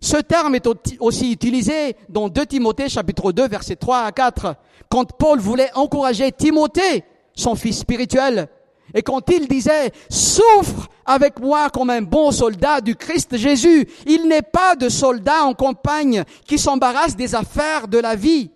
Ce 0.00 0.18
terme 0.18 0.54
est 0.54 0.68
aussi 1.00 1.32
utilisé 1.32 1.96
dans 2.08 2.28
2 2.28 2.46
Timothée 2.46 2.88
chapitre 2.88 3.32
2 3.32 3.48
versets 3.48 3.76
3 3.76 4.00
à 4.00 4.12
4, 4.12 4.54
quand 4.88 5.12
Paul 5.16 5.40
voulait 5.40 5.70
encourager 5.74 6.30
Timothée 6.30 7.04
son 7.34 7.54
fils 7.56 7.78
spirituel. 7.78 8.48
Et 8.92 9.02
quand 9.02 9.28
il 9.30 9.48
disait 9.48 9.90
souffre 10.10 10.88
avec 11.06 11.40
moi 11.40 11.70
comme 11.70 11.90
un 11.90 12.02
bon 12.02 12.30
soldat 12.30 12.80
du 12.80 12.94
Christ 12.94 13.36
Jésus, 13.36 13.88
il 14.06 14.28
n'est 14.28 14.42
pas 14.42 14.76
de 14.76 14.88
soldat 14.88 15.42
en 15.44 15.54
campagne 15.54 16.22
qui 16.46 16.58
s'embarrasse 16.58 17.16
des 17.16 17.34
affaires 17.34 17.88
de 17.88 17.98
la 17.98 18.14
vie 18.14 18.50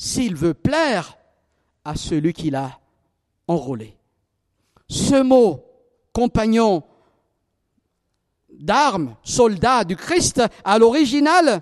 s'il 0.00 0.34
veut 0.34 0.54
plaire 0.54 1.18
à 1.84 1.94
celui 1.94 2.32
qui 2.32 2.48
l'a 2.48 2.78
enrôlé. 3.46 3.98
Ce 4.88 5.20
mot 5.20 5.62
compagnon 6.14 6.84
d'armes, 8.50 9.14
soldat 9.22 9.84
du 9.84 9.96
Christ, 9.96 10.42
à 10.64 10.78
l'original, 10.78 11.60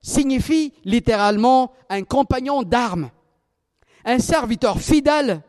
signifie 0.00 0.72
littéralement 0.84 1.72
un 1.88 2.04
compagnon 2.04 2.62
d'armes. 2.62 3.10
Un 4.04 4.20
serviteur 4.20 4.78
fidèle 4.78 5.42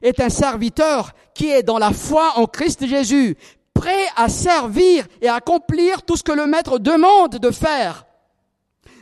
est 0.00 0.20
un 0.20 0.30
serviteur 0.30 1.10
qui 1.34 1.50
est 1.50 1.64
dans 1.64 1.78
la 1.78 1.90
foi 1.90 2.34
en 2.36 2.46
Christ 2.46 2.86
Jésus, 2.86 3.36
prêt 3.74 4.06
à 4.14 4.28
servir 4.28 5.08
et 5.20 5.26
à 5.26 5.34
accomplir 5.34 6.02
tout 6.02 6.16
ce 6.16 6.22
que 6.22 6.30
le 6.30 6.46
maître 6.46 6.78
demande 6.78 7.38
de 7.38 7.50
faire. 7.50 8.06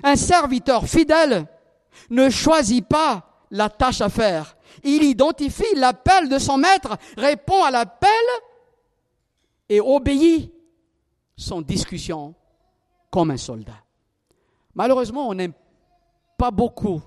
Un 0.03 0.17
serviteur 0.17 0.87
fidèle 0.87 1.47
ne 2.11 2.31
choisit 2.31 2.87
pas 2.87 3.45
la 3.51 3.69
tâche 3.69 4.01
à 4.01 4.09
faire. 4.09 4.57
Il 4.83 5.03
identifie 5.05 5.75
l'appel 5.77 6.29
de 6.29 6.39
son 6.39 6.57
maître, 6.57 6.97
répond 7.17 7.63
à 7.63 7.71
l'appel 7.71 8.09
et 9.69 9.81
obéit 9.81 10.53
sans 11.37 11.63
discussion 11.63 12.35
comme 13.11 13.31
un 13.31 13.37
soldat. 13.37 13.85
Malheureusement, 14.75 15.29
on 15.29 15.35
n'aime 15.35 15.53
pas 16.39 16.51
beaucoup 16.51 17.03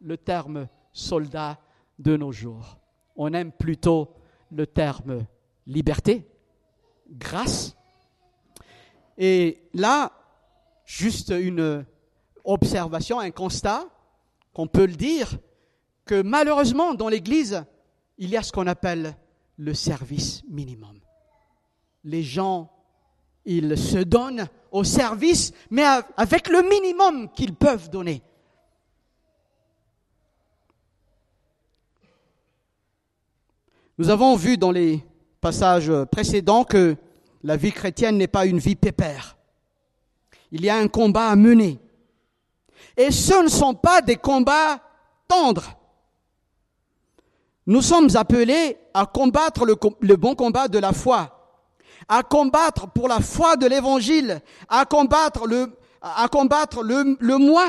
le 0.00 0.16
terme 0.16 0.68
soldat 0.92 1.58
de 1.98 2.16
nos 2.16 2.32
jours. 2.32 2.78
On 3.16 3.32
aime 3.34 3.52
plutôt 3.52 4.14
le 4.50 4.66
terme 4.66 5.26
liberté, 5.66 6.26
grâce. 7.10 7.76
Et 9.18 9.68
là, 9.74 10.12
juste 10.86 11.30
une 11.30 11.84
observation, 12.44 13.20
un 13.20 13.30
constat, 13.30 13.84
qu'on 14.60 14.66
peut 14.66 14.84
le 14.84 14.92
dire, 14.92 15.38
que 16.04 16.20
malheureusement, 16.20 16.92
dans 16.92 17.08
l'Église, 17.08 17.64
il 18.18 18.28
y 18.28 18.36
a 18.36 18.42
ce 18.42 18.52
qu'on 18.52 18.66
appelle 18.66 19.16
le 19.56 19.72
service 19.72 20.42
minimum. 20.50 21.00
Les 22.04 22.22
gens, 22.22 22.70
ils 23.46 23.78
se 23.78 23.96
donnent 23.96 24.48
au 24.70 24.84
service, 24.84 25.54
mais 25.70 25.82
avec 26.14 26.50
le 26.50 26.60
minimum 26.68 27.30
qu'ils 27.32 27.54
peuvent 27.54 27.88
donner. 27.88 28.22
Nous 33.96 34.10
avons 34.10 34.36
vu 34.36 34.58
dans 34.58 34.72
les 34.72 35.02
passages 35.40 35.90
précédents 36.12 36.64
que 36.64 36.96
la 37.42 37.56
vie 37.56 37.72
chrétienne 37.72 38.18
n'est 38.18 38.28
pas 38.28 38.44
une 38.44 38.58
vie 38.58 38.76
pépère. 38.76 39.38
Il 40.52 40.62
y 40.62 40.68
a 40.68 40.76
un 40.76 40.88
combat 40.88 41.28
à 41.28 41.36
mener. 41.36 41.80
Et 43.00 43.10
ce 43.10 43.32
ne 43.42 43.48
sont 43.48 43.72
pas 43.72 44.02
des 44.02 44.16
combats 44.16 44.78
tendres. 45.26 45.72
Nous 47.66 47.80
sommes 47.80 48.10
appelés 48.14 48.76
à 48.92 49.06
combattre 49.06 49.64
le, 49.64 50.16
bon 50.16 50.34
combat 50.34 50.68
de 50.68 50.78
la 50.78 50.92
foi, 50.92 51.56
à 52.08 52.22
combattre 52.22 52.90
pour 52.90 53.08
la 53.08 53.20
foi 53.20 53.56
de 53.56 53.66
l'évangile, 53.66 54.42
à 54.68 54.84
combattre 54.84 55.46
le, 55.46 55.72
le 56.02 57.36
moi 57.38 57.68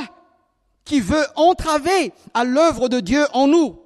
qui 0.83 0.99
veut 0.99 1.25
entraver 1.37 2.11
à 2.33 2.43
l'œuvre 2.43 2.89
de 2.89 2.99
Dieu 2.99 3.25
en 3.31 3.47
nous 3.47 3.77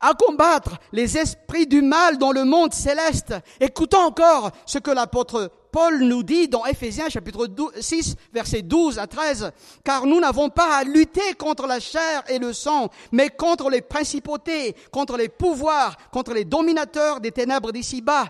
à 0.00 0.14
combattre 0.14 0.78
les 0.92 1.18
esprits 1.18 1.66
du 1.66 1.82
mal 1.82 2.16
dans 2.18 2.32
le 2.32 2.44
monde 2.44 2.72
céleste. 2.72 3.34
Écoutons 3.60 3.98
encore 4.06 4.50
ce 4.64 4.78
que 4.78 4.90
l'apôtre 4.90 5.50
Paul 5.72 6.00
nous 6.02 6.22
dit 6.22 6.48
dans 6.48 6.66
Éphésiens 6.66 7.08
chapitre 7.08 7.48
6 7.78 8.16
versets 8.32 8.62
12 8.62 8.98
à 8.98 9.06
13, 9.06 9.52
car 9.84 10.06
nous 10.06 10.20
n'avons 10.20 10.48
pas 10.48 10.76
à 10.76 10.84
lutter 10.84 11.34
contre 11.38 11.66
la 11.66 11.80
chair 11.80 12.24
et 12.28 12.38
le 12.38 12.52
sang, 12.52 12.88
mais 13.12 13.28
contre 13.28 13.70
les 13.70 13.80
principautés, 13.80 14.74
contre 14.90 15.16
les 15.16 15.28
pouvoirs, 15.28 15.96
contre 16.10 16.34
les 16.34 16.44
dominateurs 16.44 17.20
des 17.20 17.30
ténèbres 17.30 17.72
d'ici-bas, 17.72 18.26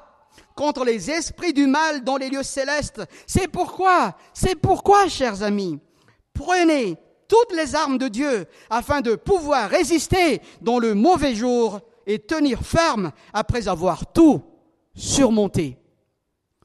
contre 0.55 0.85
les 0.85 1.11
esprits 1.11 1.53
du 1.53 1.67
mal 1.67 2.05
dans 2.05 2.17
les 2.17 2.29
lieux 2.29 2.43
célestes. 2.43 3.03
C'est 3.27 3.49
pourquoi, 3.49 4.17
c'est 4.35 4.57
pourquoi, 4.57 5.09
chers 5.09 5.43
amis, 5.43 5.79
prenez 6.35 6.97
toutes 7.29 7.57
les 7.57 7.75
armes 7.75 7.99
de 7.99 8.09
Dieu 8.09 8.47
afin 8.69 9.01
de 9.01 9.15
pouvoir 9.15 9.71
résister 9.71 10.43
dans 10.61 10.79
le 10.79 10.95
mauvais 10.95 11.35
jour 11.35 11.81
et 12.07 12.19
tenir 12.19 12.61
ferme 12.63 13.13
après 13.33 13.69
avoir 13.69 14.13
tout 14.13 14.43
surmonté. 14.95 15.80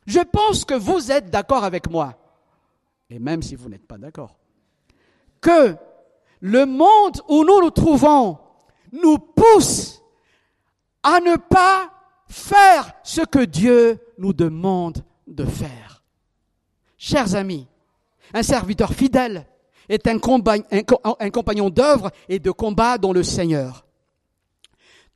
Je 0.06 0.20
pense 0.20 0.66
que 0.66 0.76
vous 0.76 1.12
êtes 1.12 1.30
d'accord 1.30 1.64
avec 1.64 1.90
moi, 1.90 2.14
et 3.10 3.20
même 3.20 3.42
si 3.42 3.56
vous 3.56 3.70
n'êtes 3.70 3.88
pas 3.88 3.98
d'accord, 3.98 4.38
que 5.42 5.76
le 6.42 6.66
monde 6.66 7.22
où 7.28 7.44
nous 7.44 7.62
nous 7.62 7.72
trouvons 7.72 8.38
nous 8.92 9.18
pousse 9.18 10.02
à 11.04 11.20
ne 11.20 11.36
pas 11.38 11.92
faire 12.28 12.94
ce 13.04 13.22
que 13.22 13.44
Dieu 13.46 14.00
nous 14.18 14.34
demande 14.34 15.04
de 15.28 15.46
faire. 15.46 16.04
Chers 16.98 17.36
amis, 17.36 17.68
un 18.34 18.44
serviteur 18.44 18.94
fidèle 18.94 19.48
est 19.90 20.08
un, 20.08 20.18
compagnon 20.20 21.70
d'œuvre 21.70 22.12
et 22.28 22.40
de 22.40 22.52
combat 22.52 22.98
dans 22.98 23.14
le 23.14 23.24
Seigneur. 23.24 23.86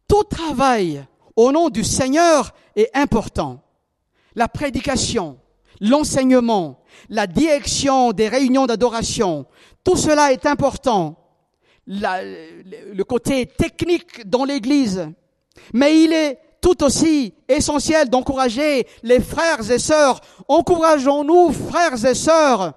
Tout 0.08 0.24
travail 0.24 1.06
au 1.36 1.52
nom 1.52 1.70
du 1.70 1.84
Seigneur 1.84 2.54
est 2.76 2.90
important. 2.94 3.64
La 4.36 4.48
prédication, 4.48 5.40
l'enseignement, 5.82 6.84
la 7.10 7.28
direction 7.28 8.12
des 8.12 8.28
réunions 8.28 8.66
d'adoration, 8.66 9.46
tout 9.84 9.96
cela 9.96 10.32
est 10.32 10.46
important. 10.46 11.16
le 11.88 13.02
côté 13.04 13.48
technique 13.48 14.30
dans 14.30 14.46
l'Église. 14.46 15.10
Mais 15.74 16.04
il 16.04 16.14
est 16.14 16.40
tout 16.62 16.84
aussi 16.84 17.34
essentiel 17.48 18.10
d'encourager 18.10 18.86
les 19.04 19.20
frères 19.20 19.72
et 19.72 19.80
sœurs. 19.80 20.22
Encourageons-nous, 20.48 21.52
frères 21.52 22.06
et 22.06 22.14
sœurs, 22.14 22.74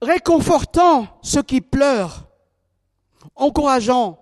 réconfortant 0.00 1.06
ceux 1.22 1.42
qui 1.42 1.60
pleurent, 1.60 2.26
encourageant, 3.34 4.18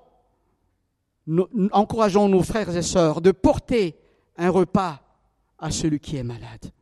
encourageons 1.72 2.28
nos 2.28 2.42
frères 2.42 2.76
et 2.76 2.82
sœurs 2.82 3.20
de 3.20 3.30
porter 3.30 3.96
un 4.36 4.50
repas 4.50 5.00
à 5.58 5.70
celui 5.70 6.00
qui 6.00 6.16
est 6.16 6.22
malade, 6.22 6.72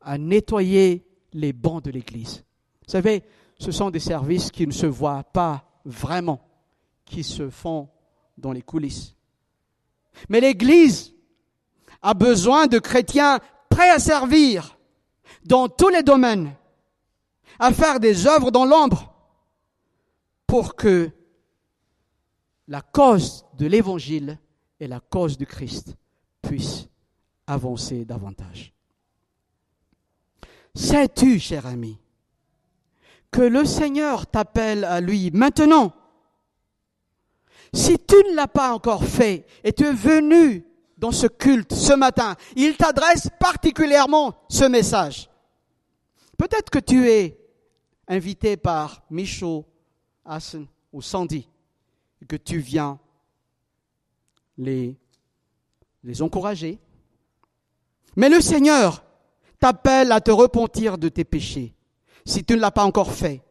à 0.00 0.18
nettoyer 0.18 1.06
les 1.32 1.52
bancs 1.52 1.84
de 1.84 1.90
l'Église. 1.90 2.44
Vous 2.86 2.90
savez, 2.90 3.22
ce 3.58 3.72
sont 3.72 3.90
des 3.90 4.00
services 4.00 4.50
qui 4.50 4.66
ne 4.66 4.72
se 4.72 4.86
voient 4.86 5.24
pas 5.24 5.64
vraiment, 5.84 6.40
qui 7.04 7.24
se 7.24 7.50
font 7.50 7.88
dans 8.38 8.52
les 8.52 8.62
coulisses. 8.62 9.14
Mais 10.28 10.40
l'Église 10.40 11.14
a 12.02 12.14
besoin 12.14 12.66
de 12.66 12.78
chrétiens 12.78 13.38
prêts 13.68 13.90
à 13.90 13.98
servir 13.98 14.78
dans 15.44 15.68
tous 15.68 15.88
les 15.88 16.02
domaines, 16.02 16.54
à 17.58 17.72
faire 17.72 18.00
des 18.00 18.26
œuvres 18.26 18.50
dans 18.50 18.64
l'ombre 18.64 19.12
pour 20.46 20.74
que 20.74 21.10
la 22.68 22.80
cause 22.80 23.44
de 23.54 23.66
l'évangile 23.66 24.38
et 24.82 24.88
la 24.88 24.98
cause 24.98 25.38
du 25.38 25.46
Christ 25.46 25.96
puissent 26.42 26.88
avancer 27.46 28.04
davantage. 28.04 28.74
Sais-tu, 30.74 31.38
cher 31.38 31.66
ami, 31.66 32.00
que 33.30 33.42
le 33.42 33.64
Seigneur 33.64 34.26
t'appelle 34.26 34.84
à 34.84 35.00
lui 35.00 35.30
maintenant? 35.30 35.92
Si 37.72 37.96
tu 37.96 38.16
ne 38.28 38.34
l'as 38.34 38.48
pas 38.48 38.74
encore 38.74 39.04
fait 39.04 39.46
et 39.62 39.72
tu 39.72 39.84
es 39.84 39.92
venu 39.92 40.66
dans 40.98 41.12
ce 41.12 41.28
culte 41.28 41.72
ce 41.72 41.92
matin, 41.92 42.34
il 42.56 42.76
t'adresse 42.76 43.28
particulièrement 43.38 44.34
ce 44.48 44.64
message. 44.64 45.30
Peut-être 46.36 46.70
que 46.70 46.80
tu 46.80 47.08
es 47.08 47.38
invité 48.08 48.56
par 48.56 49.04
Michaud, 49.10 49.64
Assen 50.24 50.66
ou 50.92 51.00
Sandy, 51.02 51.48
et 52.20 52.26
que 52.26 52.36
tu 52.36 52.58
viens 52.58 52.98
les, 54.58 54.96
encourager. 56.20 56.78
Mais 58.16 58.28
le 58.28 58.40
Seigneur 58.40 59.04
t'appelle 59.58 60.12
à 60.12 60.20
te 60.20 60.30
repentir 60.30 60.98
de 60.98 61.08
tes 61.08 61.24
péchés, 61.24 61.74
si 62.24 62.44
tu 62.44 62.54
ne 62.54 62.60
l'as 62.60 62.70
pas 62.70 62.84
encore 62.84 63.12
fait. 63.12 63.42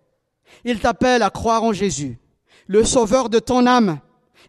Il 0.65 0.79
t'appelle 0.79 1.23
à 1.23 1.29
croire 1.29 1.63
en 1.63 1.73
Jésus, 1.73 2.19
le 2.67 2.83
Sauveur 2.83 3.29
de 3.29 3.39
ton 3.39 3.65
âme 3.65 3.99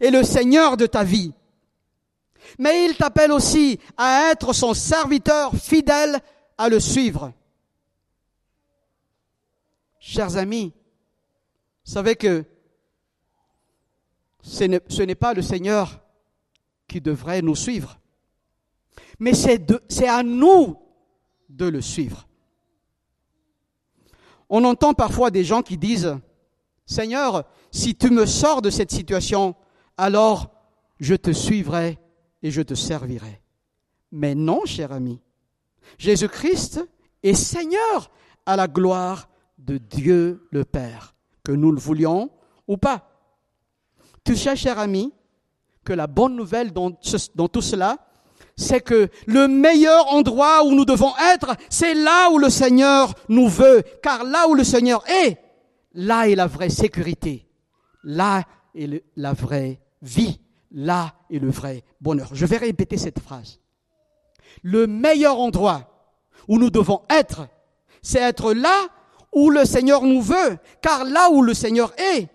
et 0.00 0.10
le 0.10 0.24
Seigneur 0.24 0.76
de 0.76 0.86
ta 0.86 1.04
vie. 1.04 1.32
Mais 2.58 2.84
il 2.86 2.96
t'appelle 2.96 3.32
aussi 3.32 3.78
à 3.96 4.30
être 4.30 4.52
son 4.52 4.74
serviteur 4.74 5.54
fidèle 5.54 6.20
à 6.58 6.68
le 6.68 6.80
suivre. 6.80 7.32
Chers 10.00 10.36
amis, 10.36 10.72
savez 11.84 12.16
que 12.16 12.44
ce 14.42 15.02
n'est 15.02 15.14
pas 15.14 15.32
le 15.32 15.42
Seigneur 15.42 16.01
qui 16.92 17.00
devrait 17.00 17.40
nous 17.40 17.56
suivre, 17.56 17.98
mais 19.18 19.32
c'est 19.32 20.08
à 20.08 20.22
nous 20.22 20.76
de 21.48 21.64
le 21.64 21.80
suivre. 21.80 22.28
On 24.50 24.62
entend 24.64 24.92
parfois 24.92 25.30
des 25.30 25.42
gens 25.42 25.62
qui 25.62 25.78
disent, 25.78 26.18
Seigneur, 26.84 27.44
si 27.70 27.94
tu 27.94 28.10
me 28.10 28.26
sors 28.26 28.60
de 28.60 28.68
cette 28.68 28.90
situation, 28.90 29.54
alors 29.96 30.50
je 31.00 31.14
te 31.14 31.32
suivrai 31.32 31.98
et 32.42 32.50
je 32.50 32.60
te 32.60 32.74
servirai. 32.74 33.40
Mais 34.10 34.34
non, 34.34 34.66
cher 34.66 34.92
ami, 34.92 35.18
Jésus-Christ 35.96 36.86
est 37.22 37.32
Seigneur 37.32 38.10
à 38.44 38.56
la 38.56 38.68
gloire 38.68 39.30
de 39.56 39.78
Dieu 39.78 40.46
le 40.50 40.66
Père, 40.66 41.14
que 41.42 41.52
nous 41.52 41.72
le 41.72 41.80
voulions 41.80 42.30
ou 42.68 42.76
pas. 42.76 43.08
Tu 44.24 44.36
sais, 44.36 44.56
cher 44.56 44.78
ami, 44.78 45.14
que 45.84 45.92
la 45.92 46.06
bonne 46.06 46.36
nouvelle 46.36 46.72
dans, 46.72 46.90
tout 46.92 47.62
cela, 47.62 47.98
c'est 48.56 48.80
que 48.80 49.08
le 49.26 49.48
meilleur 49.48 50.12
endroit 50.12 50.64
où 50.64 50.72
nous 50.74 50.84
devons 50.84 51.12
être, 51.34 51.56
c'est 51.68 51.94
là 51.94 52.30
où 52.30 52.38
le 52.38 52.50
Seigneur 52.50 53.14
nous 53.28 53.48
veut. 53.48 53.82
Car 54.02 54.24
là 54.24 54.48
où 54.48 54.54
le 54.54 54.64
Seigneur 54.64 55.02
est, 55.08 55.38
là 55.94 56.28
est 56.28 56.34
la 56.34 56.46
vraie 56.46 56.70
sécurité. 56.70 57.48
Là 58.04 58.42
est 58.74 59.02
la 59.16 59.32
vraie 59.32 59.80
vie. 60.02 60.40
Là 60.70 61.12
est 61.30 61.38
le 61.38 61.50
vrai 61.50 61.84
bonheur. 62.00 62.30
Je 62.32 62.46
vais 62.46 62.56
répéter 62.56 62.96
cette 62.96 63.20
phrase. 63.20 63.58
Le 64.62 64.86
meilleur 64.86 65.38
endroit 65.38 65.88
où 66.48 66.58
nous 66.58 66.70
devons 66.70 67.02
être, 67.10 67.48
c'est 68.02 68.20
être 68.20 68.52
là 68.52 68.86
où 69.32 69.50
le 69.50 69.64
Seigneur 69.64 70.02
nous 70.02 70.20
veut. 70.20 70.58
Car 70.80 71.04
là 71.04 71.30
où 71.30 71.42
le 71.42 71.54
Seigneur 71.54 71.92
est, 71.98 72.28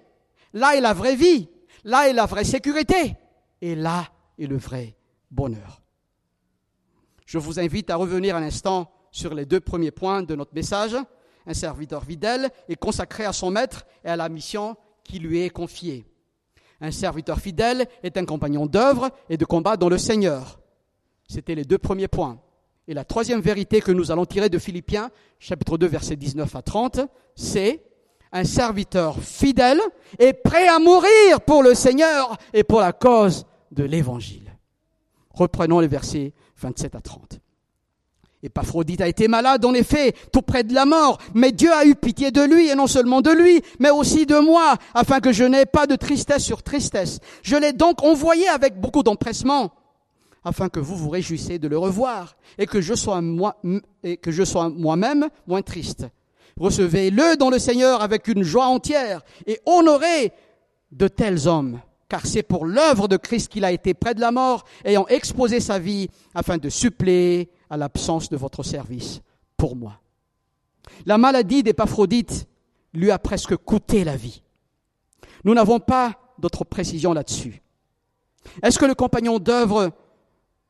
là 0.54 0.76
est 0.76 0.82
la 0.82 0.94
vraie 0.94 1.16
vie. 1.16 1.50
Là 1.84 2.10
est 2.10 2.14
la 2.14 2.26
vraie 2.26 2.44
sécurité. 2.44 3.16
Et 3.62 3.76
là 3.76 4.08
est 4.38 4.48
le 4.48 4.58
vrai 4.58 4.96
bonheur. 5.32 5.82
Je 7.26 7.38
vous 7.38 7.60
invite 7.60 7.89
à 7.89 7.96
revenir 7.96 8.36
un 8.36 8.43
instant 8.43 8.91
sur 9.12 9.34
les 9.34 9.46
deux 9.46 9.60
premiers 9.60 9.91
points 9.91 10.24
de 10.24 10.36
notre 10.36 10.54
message. 10.54 10.96
Un 11.46 11.54
serviteur 11.54 12.04
fidèle 12.04 12.50
est 12.70 12.76
consacré 12.76 13.26
à 13.26 13.34
son 13.34 13.50
maître 13.52 13.86
et 14.04 14.10
à 14.10 14.15
la 14.15 14.30
mission 14.30 14.76
qui 15.04 15.20
lui 15.20 15.41
est 15.41 15.50
confiée. 15.50 16.06
Un 16.80 16.91
serviteur 16.91 17.39
fidèle 17.39 17.88
est 18.04 18.17
un 18.17 18.26
compagnon 18.26 18.65
d'œuvre 18.65 19.10
et 19.30 19.38
de 19.38 19.46
combat 19.46 19.78
dans 19.78 19.89
le 19.89 19.98
Seigneur. 19.98 20.60
C'était 21.28 21.56
les 21.56 21.65
deux 21.65 21.78
premiers 21.78 22.08
points. 22.08 22.39
Et 22.88 22.93
la 22.93 23.04
troisième 23.04 23.41
vérité 23.41 23.82
que 23.82 23.91
nous 23.91 24.12
allons 24.12 24.26
tirer 24.26 24.50
de 24.50 24.60
Philippiens, 24.60 25.10
chapitre 25.39 25.78
2, 25.78 25.88
versets 25.88 26.15
19 26.15 26.56
à 26.56 26.62
30, 26.62 27.02
c'est 27.36 27.84
un 28.32 28.44
serviteur 28.44 29.20
fidèle 29.20 29.80
est 30.20 30.34
prêt 30.34 30.68
à 30.68 30.80
mourir 30.80 31.42
pour 31.46 31.63
le 31.63 31.74
Seigneur 31.74 32.38
et 32.54 32.63
pour 32.63 32.80
la 32.80 32.94
cause 32.94 33.46
de 33.72 33.84
l'Évangile. 33.84 34.58
Reprenons 35.32 35.80
les 35.80 35.88
versets 35.88 36.34
27 36.58 36.96
à 36.96 37.02
30. 37.02 37.40
Épaphrodite 38.44 39.02
a 39.02 39.08
été 39.08 39.28
malade, 39.28 39.66
en 39.66 39.74
effet, 39.74 40.13
tout 40.32 40.44
près 40.44 40.63
de 40.63 40.74
la 40.74 40.86
mort, 40.86 41.18
mais 41.34 41.52
Dieu 41.52 41.72
a 41.72 41.86
eu 41.86 41.96
pitié 41.96 42.30
de 42.32 42.42
lui, 42.42 42.70
et 42.70 42.76
non 42.76 42.86
seulement 42.86 43.22
de 43.22 43.32
lui, 43.32 43.62
mais 43.80 43.90
aussi 43.90 44.26
de 44.26 44.38
moi, 44.38 44.76
afin 44.94 45.20
que 45.20 45.34
je 45.34 45.44
n'aie 45.44 45.66
pas 45.66 45.88
de 45.88 45.96
tristesse 45.96 46.44
sur 46.44 46.62
tristesse. 46.62 47.20
Je 47.42 47.56
l'ai 47.56 47.74
donc 47.74 48.04
envoyé 48.04 48.48
avec 48.48 48.80
beaucoup 48.80 49.02
d'empressement, 49.02 49.72
afin 50.44 50.70
que 50.70 50.80
vous 50.80 50.96
vous 50.96 51.10
réjouissiez 51.10 51.58
de 51.58 51.68
le 51.68 51.80
revoir, 51.80 52.38
et 52.60 52.63
et 52.63 52.68
que 52.68 54.32
je 54.32 54.44
sois 54.44 54.70
moi-même 54.70 55.28
moins 55.48 55.62
triste. 55.63 56.06
Recevez-le 56.60 57.38
dans 57.38 57.50
le 57.50 57.60
Seigneur 57.60 58.02
avec 58.02 58.28
une 58.28 58.43
joie 58.43 58.67
entière, 58.67 59.22
et 59.46 59.60
honorez 59.65 60.32
de 60.91 61.08
tels 61.08 61.48
hommes 61.48 61.80
car 62.10 62.26
c'est 62.26 62.43
pour 62.43 62.65
l'œuvre 62.65 63.08
de 63.08 63.17
Christ 63.17 63.50
qu'il 63.50 63.65
a 63.65 63.72
été 63.72 63.93
près 63.93 64.13
de 64.13 64.22
la 64.22 64.32
mort, 64.32 64.63
ayant 64.86 65.06
exposé 65.08 65.60
sa 65.60 65.80
vie 65.80 66.08
afin 66.34 66.58
de 66.58 66.70
suppléer 66.70 67.50
à 67.70 67.78
l'absence 67.78 68.30
de 68.30 68.38
votre 68.38 68.63
service 68.63 69.22
pour 69.58 69.76
moi. 69.76 70.00
La 71.06 71.17
maladie 71.17 71.63
d'Épaphrodite 71.63 72.48
lui 72.93 73.12
a 73.12 73.20
presque 73.20 73.56
coûté 73.58 74.04
la 74.04 74.15
vie. 74.15 74.41
Nous 75.43 75.54
n'avons 75.54 75.80
pas 75.80 76.13
d'autres 76.39 76.63
précisions 76.63 77.13
là-dessus. 77.13 77.62
Est-ce 78.63 78.80
que 78.80 78.86
le 78.86 78.96
compagnon 78.96 79.39
d'œuvre 79.39 79.91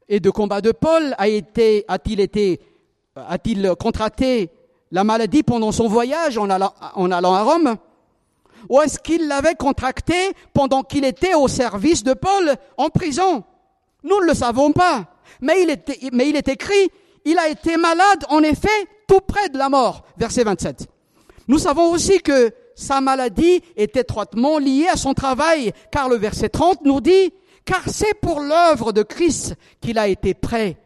et 0.09 0.19
de 0.19 0.29
combat 0.29 0.61
de 0.61 0.71
Paul 0.71 1.13
a 1.17 1.27
été, 1.27 1.85
a-t-il 1.87 2.19
été, 2.19 2.59
a-t-il 3.15 3.73
contracté 3.79 4.49
la 4.91 5.03
maladie 5.03 5.43
pendant 5.43 5.71
son 5.71 5.87
voyage 5.87 6.37
en 6.37 6.49
allant, 6.49 6.73
à 7.33 7.43
Rome 7.43 7.77
ou 8.69 8.81
est-ce 8.81 8.99
qu'il 8.99 9.27
l'avait 9.27 9.55
contracté 9.55 10.15
pendant 10.53 10.83
qu'il 10.83 11.05
était 11.05 11.35
au 11.35 11.47
service 11.47 12.03
de 12.03 12.13
Paul 12.13 12.55
en 12.77 12.89
prison? 12.89 13.43
Nous 14.03 14.19
ne 14.21 14.25
le 14.25 14.33
savons 14.33 14.71
pas. 14.71 15.05
Mais 15.41 15.61
il, 15.63 15.69
est, 15.69 16.11
mais 16.11 16.29
il 16.29 16.35
est 16.35 16.47
écrit, 16.47 16.89
il 17.25 17.37
a 17.37 17.49
été 17.49 17.77
malade 17.77 18.25
en 18.29 18.41
effet 18.41 18.87
tout 19.07 19.21
près 19.21 19.49
de 19.49 19.57
la 19.57 19.69
mort. 19.69 20.03
Verset 20.17 20.43
27. 20.43 20.87
Nous 21.47 21.59
savons 21.59 21.91
aussi 21.91 22.19
que 22.19 22.51
sa 22.75 23.01
maladie 23.01 23.61
est 23.75 23.95
étroitement 23.95 24.57
liée 24.57 24.87
à 24.91 24.97
son 24.97 25.13
travail, 25.13 25.71
car 25.91 26.09
le 26.09 26.15
verset 26.15 26.49
30 26.49 26.83
nous 26.83 27.01
dit, 27.01 27.33
car 27.65 27.83
c'est 27.87 28.13
pour 28.21 28.39
l'œuvre 28.39 28.91
de 28.91 29.03
Christ 29.03 29.55
qu'il 29.81 29.97
a 29.97 30.07
été 30.07 30.33
prêt 30.33 30.77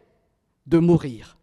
de 0.68 0.78
mourir. 0.78 1.38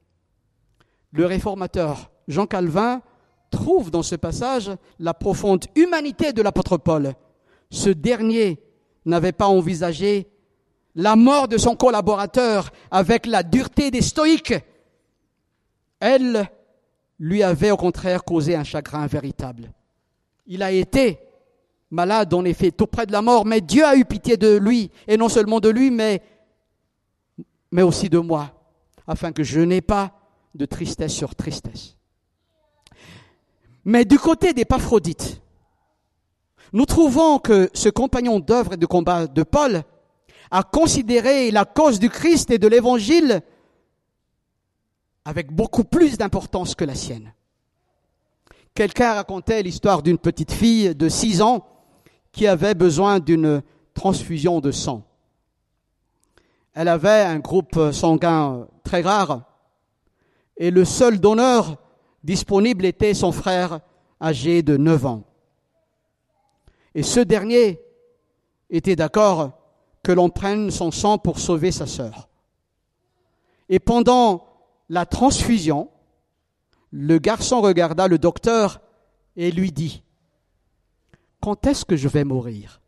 Le 1.12 1.26
réformateur 1.26 2.10
Jean 2.28 2.46
Calvin 2.46 3.02
trouve 3.50 3.90
dans 3.90 4.02
ce 4.02 4.14
passage 4.14 4.70
la 4.98 5.14
profonde 5.14 5.64
humanité 5.74 6.32
de 6.32 6.42
l'apôtre 6.42 6.76
Paul. 6.76 7.14
Ce 7.70 7.88
dernier 7.88 8.62
n'avait 9.04 9.32
pas 9.32 9.46
envisagé 9.46 10.28
la 10.94 11.16
mort 11.16 11.48
de 11.48 11.58
son 11.58 11.74
collaborateur 11.74 12.70
avec 12.90 13.26
la 13.26 13.42
dureté 13.42 13.90
des 13.90 14.02
stoïques. 14.02 14.54
Elle 16.00 16.48
lui 17.18 17.42
avait 17.42 17.70
au 17.70 17.76
contraire 17.76 18.24
causé 18.24 18.54
un 18.54 18.64
chagrin 18.64 19.06
véritable. 19.06 19.72
Il 20.46 20.62
a 20.62 20.70
été 20.70 21.18
malade 21.90 22.32
en 22.34 22.44
effet 22.44 22.70
tout 22.70 22.86
près 22.86 23.06
de 23.06 23.12
la 23.12 23.22
mort, 23.22 23.44
mais 23.44 23.60
Dieu 23.60 23.84
a 23.84 23.96
eu 23.96 24.04
pitié 24.04 24.36
de 24.36 24.56
lui, 24.56 24.90
et 25.06 25.16
non 25.16 25.28
seulement 25.28 25.60
de 25.60 25.68
lui, 25.68 25.90
mais, 25.90 26.22
aussi 27.82 28.08
de 28.08 28.18
moi, 28.18 28.52
afin 29.06 29.32
que 29.32 29.42
je 29.42 29.60
n'ai 29.60 29.80
pas 29.80 30.12
de 30.54 30.64
tristesse 30.64 31.12
sur 31.12 31.34
tristesse. 31.34 31.97
Mais 33.88 34.04
du 34.04 34.18
côté 34.18 34.52
d'Épaphrodite, 34.52 35.40
nous 36.74 36.84
trouvons 36.84 37.38
que 37.38 37.70
ce 37.72 37.88
compagnon 37.88 38.38
d'œuvre 38.38 38.74
et 38.74 38.76
de 38.76 38.84
combat 38.84 39.26
de 39.26 39.42
Paul 39.42 39.82
a 40.50 40.62
considéré 40.62 41.50
la 41.50 41.64
cause 41.64 41.98
du 41.98 42.10
Christ 42.10 42.50
et 42.50 42.58
de 42.58 42.68
l'Évangile 42.68 43.40
avec 45.24 45.50
beaucoup 45.50 45.84
plus 45.84 46.18
d'importance 46.18 46.74
que 46.74 46.84
la 46.84 46.94
sienne. 46.94 47.32
Quelqu'un 48.74 49.14
racontait 49.14 49.62
l'histoire 49.62 50.02
d'une 50.02 50.18
petite 50.18 50.52
fille 50.52 50.94
de 50.94 51.08
6 51.08 51.40
ans 51.40 51.66
qui 52.30 52.46
avait 52.46 52.74
besoin 52.74 53.20
d'une 53.20 53.62
transfusion 53.94 54.60
de 54.60 54.70
sang. 54.70 55.02
Elle 56.74 56.88
avait 56.88 57.22
un 57.22 57.38
groupe 57.38 57.90
sanguin 57.92 58.68
très 58.84 59.00
rare 59.00 59.44
et 60.58 60.70
le 60.70 60.84
seul 60.84 61.20
donneur 61.20 61.78
disponible 62.28 62.84
était 62.84 63.14
son 63.14 63.32
frère 63.32 63.80
âgé 64.20 64.62
de 64.62 64.76
9 64.76 65.06
ans. 65.06 65.24
Et 66.94 67.02
ce 67.02 67.20
dernier 67.20 67.80
était 68.68 68.96
d'accord 68.96 69.52
que 70.02 70.12
l'on 70.12 70.28
prenne 70.28 70.70
son 70.70 70.90
sang 70.90 71.16
pour 71.16 71.38
sauver 71.38 71.72
sa 71.72 71.86
sœur. 71.86 72.28
Et 73.70 73.78
pendant 73.78 74.46
la 74.90 75.06
transfusion, 75.06 75.88
le 76.90 77.16
garçon 77.16 77.62
regarda 77.62 78.08
le 78.08 78.18
docteur 78.18 78.82
et 79.34 79.50
lui 79.50 79.72
dit, 79.72 80.02
Quand 81.40 81.66
est-ce 81.66 81.86
que 81.86 81.96
je 81.96 82.08
vais 82.08 82.24
mourir? 82.24 82.82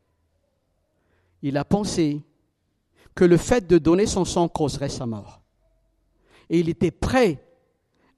Il 1.41 1.57
a 1.57 1.65
pensé 1.65 2.23
que 3.15 3.25
le 3.25 3.39
fait 3.39 3.67
de 3.67 3.79
donner 3.79 4.05
son 4.05 4.27
sang 4.27 4.49
causerait 4.49 4.91
sa 4.91 5.07
mort. 5.07 5.41
Et 6.51 6.61
il 6.61 6.69
était 6.69 6.91
prêt 6.91 7.43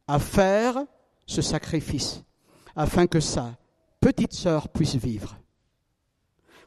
à 0.09 0.19
faire 0.19 0.85
ce 1.27 1.43
sacrifice 1.43 2.23
afin 2.77 3.07
que 3.07 3.21
sa 3.21 3.57
petite 4.01 4.33
sœur 4.33 4.69
puisse 4.69 4.97
vivre. 4.97 5.37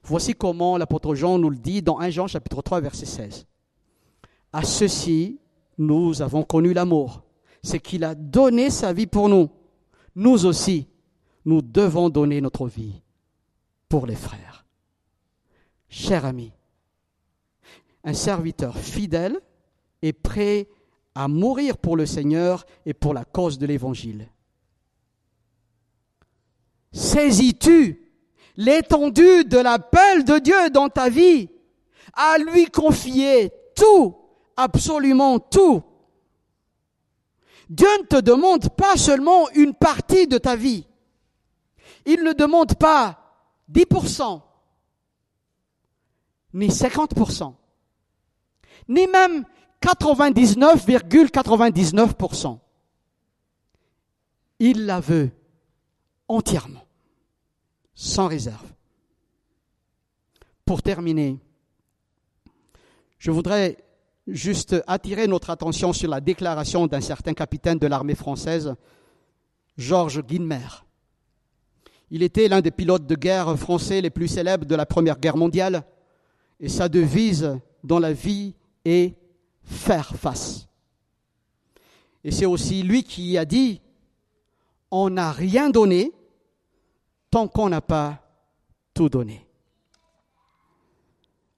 Voici 0.03 0.35
comment 0.35 0.77
l'apôtre 0.77 1.15
Jean 1.15 1.39
nous 1.39 1.49
le 1.49 1.57
dit 1.57 1.81
dans 1.81 1.99
1 1.99 2.09
Jean 2.11 2.27
chapitre 2.27 2.61
3 2.61 2.79
verset 2.81 3.05
16. 3.05 3.45
À 4.53 4.63
ceci, 4.63 5.39
nous 5.77 6.21
avons 6.21 6.43
connu 6.43 6.73
l'amour. 6.73 7.23
C'est 7.63 7.79
qu'il 7.79 8.03
a 8.03 8.13
donné 8.13 8.69
sa 8.69 8.93
vie 8.93 9.07
pour 9.07 9.27
nous. 9.27 9.49
Nous 10.15 10.45
aussi, 10.45 10.87
nous 11.43 11.61
devons 11.61 12.09
donner 12.09 12.39
notre 12.39 12.67
vie 12.67 13.01
pour 13.89 14.05
les 14.05 14.15
frères. 14.15 14.65
Cher 15.89 16.25
ami, 16.25 16.51
un 18.03 18.13
serviteur 18.13 18.77
fidèle 18.77 19.39
est 20.01 20.13
prêt 20.13 20.67
à 21.15 21.27
mourir 21.27 21.77
pour 21.77 21.97
le 21.97 22.05
Seigneur 22.05 22.65
et 22.85 22.93
pour 22.93 23.13
la 23.13 23.25
cause 23.25 23.57
de 23.57 23.65
l'Évangile. 23.65 24.29
Saisis-tu 26.95 28.01
l'étendue 28.55 29.43
de 29.43 29.57
l'appel 29.57 30.23
de 30.23 30.39
Dieu 30.39 30.69
dans 30.69 30.87
ta 30.87 31.09
vie, 31.09 31.49
à 32.13 32.37
lui 32.37 32.67
confier 32.67 33.51
tout, 33.75 34.15
absolument 34.55 35.39
tout. 35.39 35.83
Dieu 37.69 37.89
ne 37.99 38.05
te 38.05 38.21
demande 38.21 38.69
pas 38.69 38.95
seulement 38.95 39.49
une 39.51 39.73
partie 39.73 40.25
de 40.25 40.37
ta 40.37 40.55
vie. 40.55 40.87
Il 42.05 42.23
ne 42.23 42.31
demande 42.31 42.75
pas 42.75 43.19
10%, 43.69 44.41
ni 46.53 46.69
50%, 46.69 47.53
ni 48.87 49.05
même 49.07 49.43
99,99%. 49.81 52.57
Il 54.59 54.85
la 54.85 55.01
veut 55.01 55.31
entièrement, 56.29 56.84
sans 57.95 58.27
réserve. 58.27 58.71
Pour 60.65 60.81
terminer, 60.81 61.39
je 63.17 63.31
voudrais 63.31 63.77
juste 64.27 64.75
attirer 64.87 65.27
notre 65.27 65.49
attention 65.49 65.93
sur 65.93 66.09
la 66.09 66.21
déclaration 66.21 66.87
d'un 66.87 67.01
certain 67.01 67.33
capitaine 67.33 67.79
de 67.79 67.87
l'armée 67.87 68.15
française, 68.15 68.75
Georges 69.77 70.21
Guinmer. 70.23 70.83
Il 72.11 72.23
était 72.23 72.47
l'un 72.47 72.61
des 72.61 72.71
pilotes 72.71 73.07
de 73.07 73.15
guerre 73.15 73.57
français 73.57 74.01
les 74.01 74.09
plus 74.09 74.27
célèbres 74.27 74.65
de 74.65 74.75
la 74.75 74.85
Première 74.85 75.19
Guerre 75.19 75.37
mondiale, 75.37 75.83
et 76.59 76.69
sa 76.69 76.89
devise 76.89 77.59
dans 77.83 77.99
la 77.99 78.13
vie 78.13 78.55
est 78.83 79.15
faire 79.63 80.15
face. 80.15 80.67
Et 82.23 82.31
c'est 82.31 82.45
aussi 82.45 82.81
lui 82.83 83.03
qui 83.03 83.37
a 83.37 83.45
dit, 83.45 83.81
on 84.89 85.09
n'a 85.09 85.31
rien 85.31 85.69
donné 85.69 86.11
qu'on 87.35 87.69
n'a 87.69 87.81
pas 87.81 88.21
tout 88.93 89.09
donné. 89.09 89.45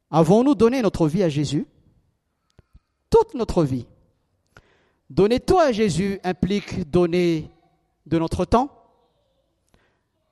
Avons-nous 0.09 0.55
donné 0.55 0.82
notre 0.82 1.07
vie 1.07 1.23
à 1.23 1.30
Jésus? 1.30 1.67
Toute 3.09 3.36
notre 3.36 3.63
vie. 3.63 3.86
Donner 5.09 5.39
tout 5.39 5.59
à 5.59 5.71
Jésus 5.71 6.19
implique 6.23 6.89
donner 6.89 7.49
de 8.05 8.17
notre 8.17 8.43
temps, 8.43 8.69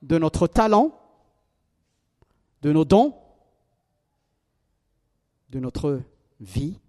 de 0.01 0.17
notre 0.17 0.47
talent, 0.47 0.99
de 2.61 2.73
nos 2.73 2.83
dons, 2.83 3.15
de 5.49 5.59
notre 5.59 6.01
vie, 6.39 6.79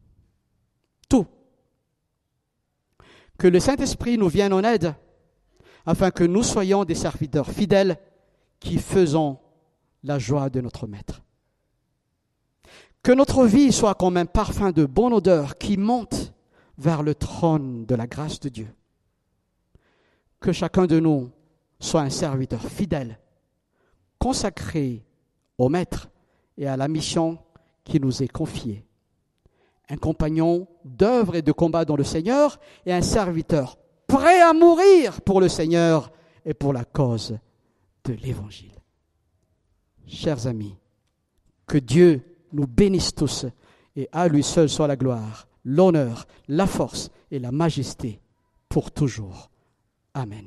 tout. 1.08 1.26
Que 3.38 3.46
le 3.46 3.60
Saint-Esprit 3.60 4.16
nous 4.16 4.28
vienne 4.28 4.52
en 4.52 4.64
aide 4.64 4.94
afin 5.84 6.10
que 6.10 6.24
nous 6.24 6.42
soyons 6.42 6.84
des 6.84 6.94
serviteurs 6.94 7.50
fidèles 7.50 7.98
qui 8.66 8.78
faisons 8.78 9.38
la 10.02 10.18
joie 10.18 10.50
de 10.50 10.60
notre 10.60 10.88
Maître. 10.88 11.22
Que 13.00 13.12
notre 13.12 13.46
vie 13.46 13.70
soit 13.70 13.94
comme 13.94 14.16
un 14.16 14.26
parfum 14.26 14.72
de 14.72 14.84
bonne 14.84 15.12
odeur 15.12 15.56
qui 15.56 15.76
monte 15.76 16.32
vers 16.76 17.04
le 17.04 17.14
trône 17.14 17.86
de 17.86 17.94
la 17.94 18.08
grâce 18.08 18.40
de 18.40 18.48
Dieu. 18.48 18.68
Que 20.40 20.50
chacun 20.50 20.86
de 20.86 20.98
nous 20.98 21.30
soit 21.78 22.00
un 22.00 22.10
serviteur 22.10 22.60
fidèle, 22.60 23.20
consacré 24.18 25.04
au 25.58 25.68
Maître 25.68 26.08
et 26.58 26.66
à 26.66 26.76
la 26.76 26.88
mission 26.88 27.38
qui 27.84 28.00
nous 28.00 28.20
est 28.20 28.28
confiée. 28.28 28.84
Un 29.88 29.96
compagnon 29.96 30.66
d'œuvre 30.84 31.36
et 31.36 31.42
de 31.42 31.52
combat 31.52 31.84
dans 31.84 31.96
le 31.96 32.02
Seigneur 32.02 32.58
et 32.84 32.92
un 32.92 33.02
serviteur 33.02 33.78
prêt 34.08 34.40
à 34.40 34.52
mourir 34.52 35.20
pour 35.20 35.40
le 35.40 35.48
Seigneur 35.48 36.10
et 36.44 36.52
pour 36.52 36.72
la 36.72 36.84
cause 36.84 37.38
l'Évangile. 38.12 38.72
Chers 40.06 40.46
amis, 40.46 40.76
que 41.66 41.78
Dieu 41.78 42.22
nous 42.52 42.66
bénisse 42.66 43.14
tous 43.14 43.46
et 43.96 44.08
à 44.12 44.28
lui 44.28 44.42
seul 44.42 44.68
soit 44.68 44.86
la 44.86 44.96
gloire, 44.96 45.48
l'honneur, 45.64 46.26
la 46.48 46.66
force 46.66 47.10
et 47.30 47.38
la 47.38 47.50
majesté 47.50 48.20
pour 48.68 48.92
toujours. 48.92 49.50
Amen. 50.14 50.46